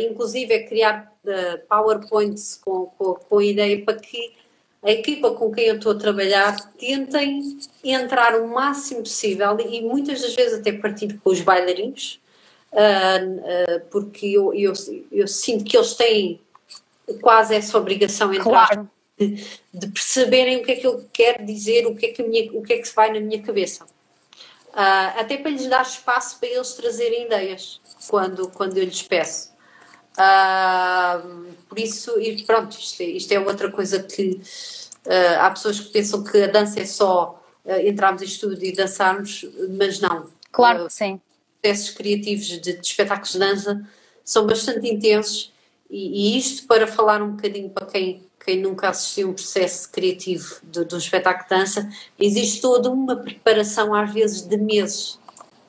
[0.02, 1.09] inclusive é criar
[1.68, 4.34] PowerPoints com, com, com a ideia para que
[4.82, 10.22] a equipa com quem eu estou a trabalhar tentem entrar o máximo possível e muitas
[10.22, 12.20] das vezes até partir com os bailarinos,
[12.72, 14.74] uh, uh, porque eu, eu,
[15.12, 16.40] eu, sinto que eles têm
[17.22, 18.90] quase essa obrigação claro.
[19.18, 22.50] de, de, perceberem o que é que eu quero dizer, o que é que, minha,
[22.54, 23.84] o que, é que se vai na minha cabeça.
[23.84, 29.49] Uh, até para lhes dar espaço para eles trazerem ideias quando, quando eu lhes peço.
[30.20, 34.42] Uh, por isso, e pronto, isto é, isto é outra coisa que
[35.06, 38.74] uh, há pessoas que pensam que a dança é só uh, entrarmos em estúdio e
[38.74, 39.46] dançarmos,
[39.78, 40.28] mas não.
[40.52, 41.22] Claro que sim.
[41.62, 43.88] Processos criativos de, de, espetáculos de dança
[44.24, 45.54] são bastante intensos
[45.90, 50.56] e, e, isto para falar um bocadinho para quem, quem nunca assistiu um processo criativo
[50.64, 51.90] de, de um espetáculo de dança,
[52.20, 55.18] existe toda uma preparação às vezes de meses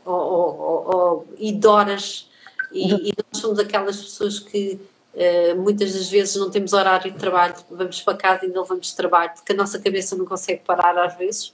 [0.05, 2.30] ou, ou, ou, e de horas
[2.73, 4.79] e, e nós somos aquelas pessoas que
[5.15, 8.89] uh, muitas das vezes não temos horário de trabalho, vamos para casa e ainda levamos
[8.89, 11.53] de trabalho, porque a nossa cabeça não consegue parar às vezes.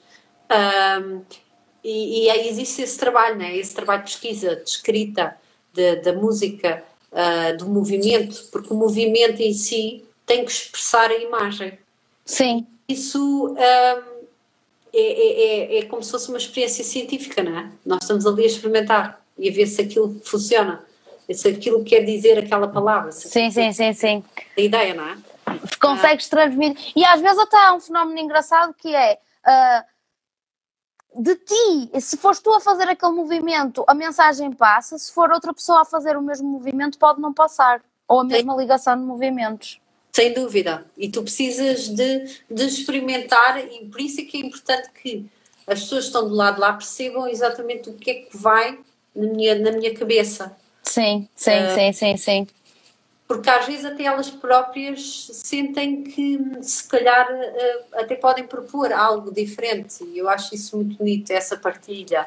[0.50, 1.22] Um,
[1.82, 3.56] e, e aí existe esse trabalho, né?
[3.56, 5.36] esse trabalho de pesquisa, de escrita,
[6.02, 11.78] da música, uh, do movimento, porque o movimento em si tem que expressar a imagem.
[12.24, 12.66] Sim.
[12.88, 14.02] Isso um, é,
[14.92, 17.70] é, é, é, como se fosse uma experiência científica, não é?
[17.84, 20.84] Nós estamos ali a experimentar e a ver se aquilo funciona
[21.35, 23.12] se aquilo quer dizer aquela palavra.
[23.12, 24.24] Sim, sim, sim, sim.
[24.57, 25.16] A ideia, não é?
[25.81, 26.93] Consegues transmitir.
[26.95, 29.18] E às vezes até há um fenómeno engraçado que é.
[29.47, 29.97] Uh,
[31.18, 35.55] de ti, se fores tu a fazer aquele movimento, a mensagem passa, se for outra
[35.55, 37.83] pessoa a fazer o mesmo movimento, pode não passar.
[38.07, 39.81] Ou a mesma ligação de movimentos.
[40.12, 40.87] Sem dúvida.
[40.97, 45.27] E tu precisas de, de experimentar, e por isso é que é importante que
[45.66, 48.79] as pessoas que estão do lado de lá percebam exatamente o que é que vai
[49.14, 50.57] na minha, na minha cabeça.
[50.87, 52.47] Sim, sim, uh, sim, sim, sim.
[53.26, 59.32] Porque às vezes até elas próprias sentem que se calhar uh, até podem propor algo
[59.32, 62.26] diferente e eu acho isso muito bonito, essa partilha.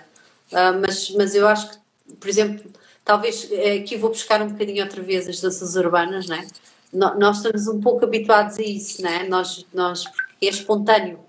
[0.51, 1.77] Uh, mas, mas eu acho que,
[2.19, 2.69] por exemplo,
[3.05, 3.49] talvez
[3.81, 6.45] aqui vou buscar um bocadinho outra vez as danças urbanas, né?
[6.91, 9.23] nós estamos um pouco habituados a isso, né?
[9.29, 11.19] nós, nós, porque é espontâneo.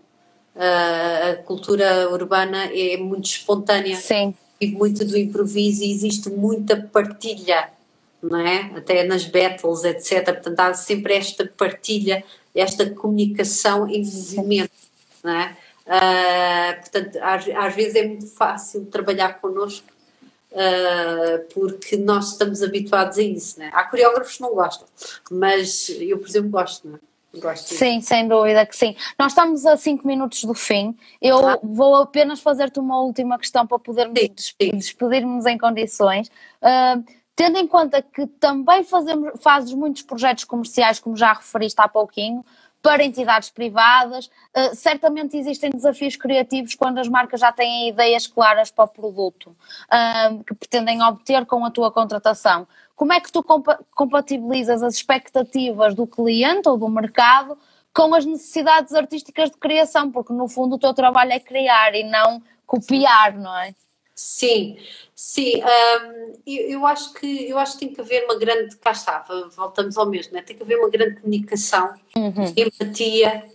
[0.56, 3.96] Uh, a cultura urbana é muito espontânea.
[3.96, 7.70] Sim vive muito do improviso e existe muita partilha,
[8.22, 8.72] não é?
[8.76, 10.24] Até nas battles, etc.
[10.24, 12.22] Portanto, há sempre esta partilha,
[12.54, 14.70] esta comunicação em movimento,
[15.24, 15.56] não é?
[15.86, 19.88] Uh, portanto, às, às, vezes é muito fácil trabalhar connosco
[20.52, 23.70] uh, porque nós estamos habituados a isso, não é?
[23.72, 24.86] Há coreógrafos que não gostam,
[25.30, 27.09] mas eu, por exemplo, gosto, não é?
[27.34, 28.96] Gosto sim, sem dúvida que sim.
[29.18, 30.96] Nós estamos a 5 minutos do fim.
[31.22, 31.58] Eu ah.
[31.62, 34.18] vou apenas fazer-te uma última questão para podermos
[34.58, 36.28] despedirmos em condições.
[36.60, 37.04] Uh,
[37.36, 42.44] tendo em conta que também fazemos, fazes muitos projetos comerciais, como já referiste há pouquinho,
[42.82, 48.70] para entidades privadas, uh, certamente existem desafios criativos quando as marcas já têm ideias claras
[48.70, 49.54] para o produto
[49.86, 52.66] uh, que pretendem obter com a tua contratação.
[53.00, 57.56] Como é que tu compa compatibilizas as expectativas do cliente ou do mercado
[57.94, 60.10] com as necessidades artísticas de criação?
[60.10, 63.74] Porque no fundo o teu trabalho é criar e não copiar, não é?
[64.14, 64.76] Sim,
[65.14, 65.62] sim.
[65.62, 69.24] Um, eu, eu, acho que eu acho que tem que haver uma grande, cá está,
[69.56, 70.42] voltamos ao mesmo, né?
[70.42, 72.52] tem que haver uma grande comunicação, uhum.
[72.54, 73.46] empatia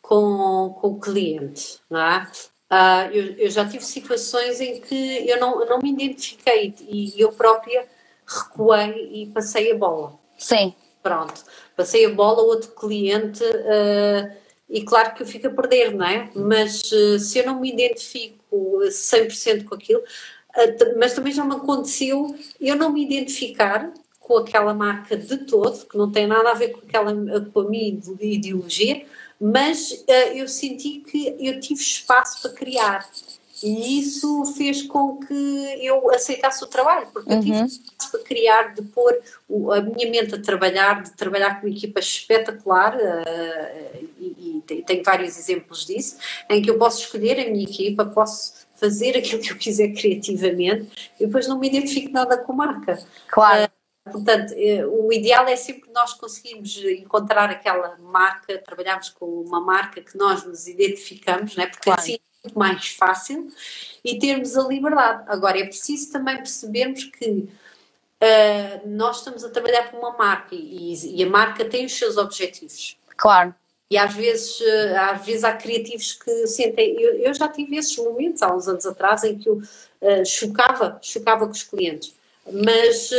[0.00, 2.26] com, com o cliente, não é?
[2.72, 7.20] Uh, eu, eu, já tive situações em que eu não, eu não me identifiquei e
[7.20, 7.86] eu própria
[8.26, 10.18] recuei e passei a bola.
[10.36, 10.74] Sim.
[11.02, 11.44] Pronto,
[11.76, 14.36] passei a bola a outro cliente uh,
[14.68, 16.28] e claro que eu fico a perder, não é?
[16.34, 21.54] Mas uh, se eu não me identifico 100% com aquilo, uh, mas também já me
[21.54, 26.54] aconteceu eu não me identificar com aquela marca de todo, que não tem nada a
[26.54, 27.14] ver com, aquela,
[27.52, 29.06] com a minha ideologia,
[29.40, 30.04] mas
[30.34, 33.08] eu senti que eu tive espaço para criar.
[33.62, 35.34] E isso fez com que
[35.80, 37.38] eu aceitasse o trabalho, porque uhum.
[37.38, 39.18] eu tive espaço para criar, de pôr
[39.72, 45.02] a minha mente a trabalhar, de trabalhar com uma equipa espetacular, uh, e, e tenho
[45.02, 46.18] vários exemplos disso,
[46.50, 51.10] em que eu posso escolher a minha equipa, posso fazer aquilo que eu quiser criativamente,
[51.18, 52.98] e depois não me identifico nada com a marca.
[53.28, 53.64] Claro.
[53.64, 53.76] Uh,
[54.10, 60.00] Portanto, eh, o ideal é sempre nós conseguirmos encontrar aquela marca, trabalharmos com uma marca
[60.00, 61.66] que nós nos identificamos, né?
[61.66, 62.00] porque claro.
[62.00, 62.18] assim
[62.54, 63.48] mais fácil
[64.04, 65.24] e termos a liberdade.
[65.26, 67.48] Agora, é preciso também percebermos que
[68.22, 72.16] uh, nós estamos a trabalhar com uma marca e, e, a marca tem os seus
[72.16, 72.96] objetivos.
[73.16, 73.54] Claro.
[73.90, 77.00] E às vezes, uh, às vezes há criativos que sentem.
[77.00, 80.98] Eu, eu, já tive esses momentos há uns anos atrás em que eu uh, chocava,
[81.02, 82.14] chocava com os clientes.
[82.48, 83.10] Mas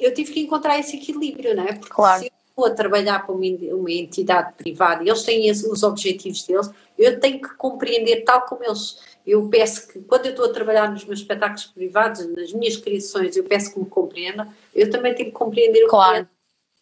[0.00, 1.74] eu tive que encontrar esse equilíbrio, não é?
[1.74, 2.24] Porque claro.
[2.62, 7.40] Estou a trabalhar para uma, entidade privada e eles têm os objetivos deles, eu tenho
[7.40, 8.98] que compreender tal como eles.
[9.26, 13.36] Eu peço que, quando eu estou a trabalhar nos meus espetáculos privados, nas minhas criações,
[13.36, 16.10] eu peço que me compreenda, eu também tenho que compreender claro.
[16.10, 16.30] o cliente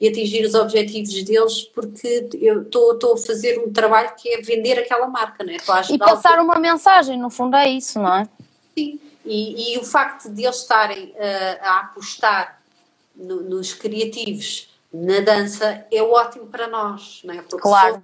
[0.01, 4.79] e atingir os objetivos deles, porque eu estou a fazer um trabalho que é vender
[4.79, 5.59] aquela marca, não é?
[5.91, 8.29] e passar uma mensagem, no fundo é isso, não é?
[8.75, 12.63] Sim, e, e o facto de eles estarem uh, a apostar
[13.15, 17.43] no, nos criativos, na dança, é ótimo para nós, não é?
[17.43, 18.03] Porque claro.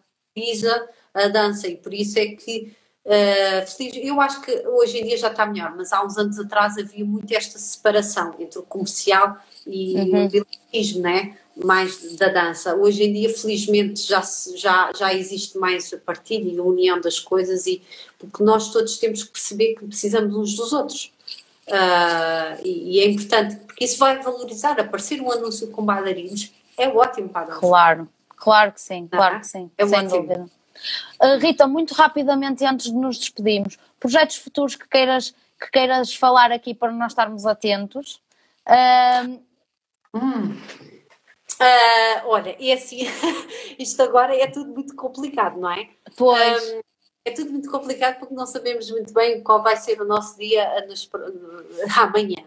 [1.15, 5.29] a dança e por isso é que uh, eu acho que hoje em dia já
[5.29, 9.97] está melhor, mas há uns anos atrás havia muito esta separação entre o comercial e
[9.97, 10.27] uhum.
[10.27, 11.37] o bilinguismo, né?
[11.65, 12.75] mais da dança.
[12.75, 14.23] Hoje em dia, felizmente, já,
[14.55, 17.83] já, já existe mais a partilha e a união das coisas e
[18.19, 21.13] porque nós todos temos que perceber que precisamos uns dos outros.
[21.67, 24.79] Uh, e, e, é importante, porque isso vai valorizar.
[24.79, 27.61] Aparecer um anúncio com bailarinos é ótimo para dança.
[27.61, 30.23] Claro, claro que sim, claro que sim, é sem ótimo.
[30.23, 30.47] dúvida.
[31.23, 36.53] Uh, Rita, muito rapidamente antes de nos despedirmos, projetos futuros que queiras, que queiras falar
[36.53, 38.21] aqui para nós estarmos atentos.
[38.67, 39.41] Uh...
[40.15, 40.57] Hum.
[41.59, 43.07] Uh, olha, é assim,
[43.79, 45.89] isto agora é tudo muito complicado, não é?
[46.17, 46.73] Pois.
[46.73, 46.81] Um,
[47.25, 50.87] é tudo muito complicado porque não sabemos muito bem qual vai ser o nosso dia
[50.87, 51.11] nos,
[51.97, 52.45] amanhã.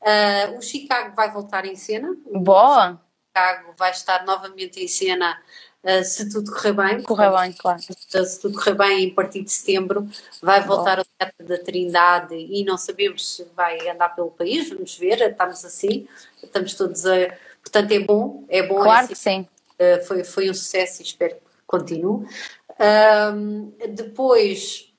[0.00, 2.16] Uh, o Chicago vai voltar em cena.
[2.32, 3.00] Boa!
[3.36, 5.38] Chicago vai estar novamente em cena
[5.84, 7.02] Uh, se tudo correr bem.
[7.02, 7.80] Correr bem, claro.
[7.80, 10.08] Se tudo correr bem, a partir de setembro
[10.42, 11.02] vai voltar Bom.
[11.02, 15.64] ao Teatro da Trindade e não sabemos se vai andar pelo país, vamos ver, estamos
[15.64, 16.08] assim,
[16.42, 17.32] estamos todos a.
[17.62, 18.82] Portanto, é bom, é bom.
[18.82, 19.48] Claro assim, que sim.
[19.78, 22.26] Uh, foi, foi um sucesso e espero que continue.
[22.70, 24.92] Uh, depois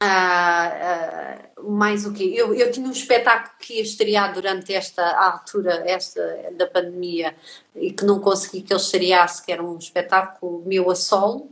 [0.00, 2.32] ah, ah, mais o quê?
[2.34, 7.34] Eu, eu tinha um espetáculo que ia estrear durante esta altura esta, da pandemia
[7.74, 11.50] e que não consegui que ele estreasse, que era um espetáculo meu a solo,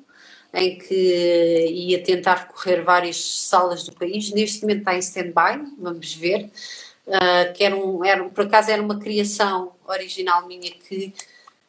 [0.55, 4.33] em que ia tentar correr várias salas do país.
[4.33, 6.51] Neste momento está em stand-by, vamos ver.
[7.07, 11.15] Uh, que era um, era, por acaso era uma criação original minha que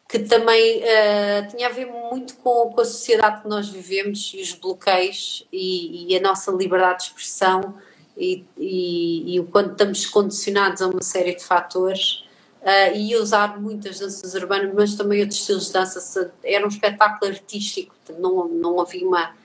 [0.07, 4.41] que também uh, tinha a ver muito com, com, a sociedade que nós vivemos e
[4.41, 7.75] os bloqueios e, e a nossa liberdade de expressão
[8.15, 12.23] e, e, e, o quanto estamos condicionados a uma série de fatores
[12.61, 16.33] uh, e usar muitas danças urbanas, mas também outros estilos de dança.
[16.43, 19.35] Era um espetáculo artístico, não, não havia uma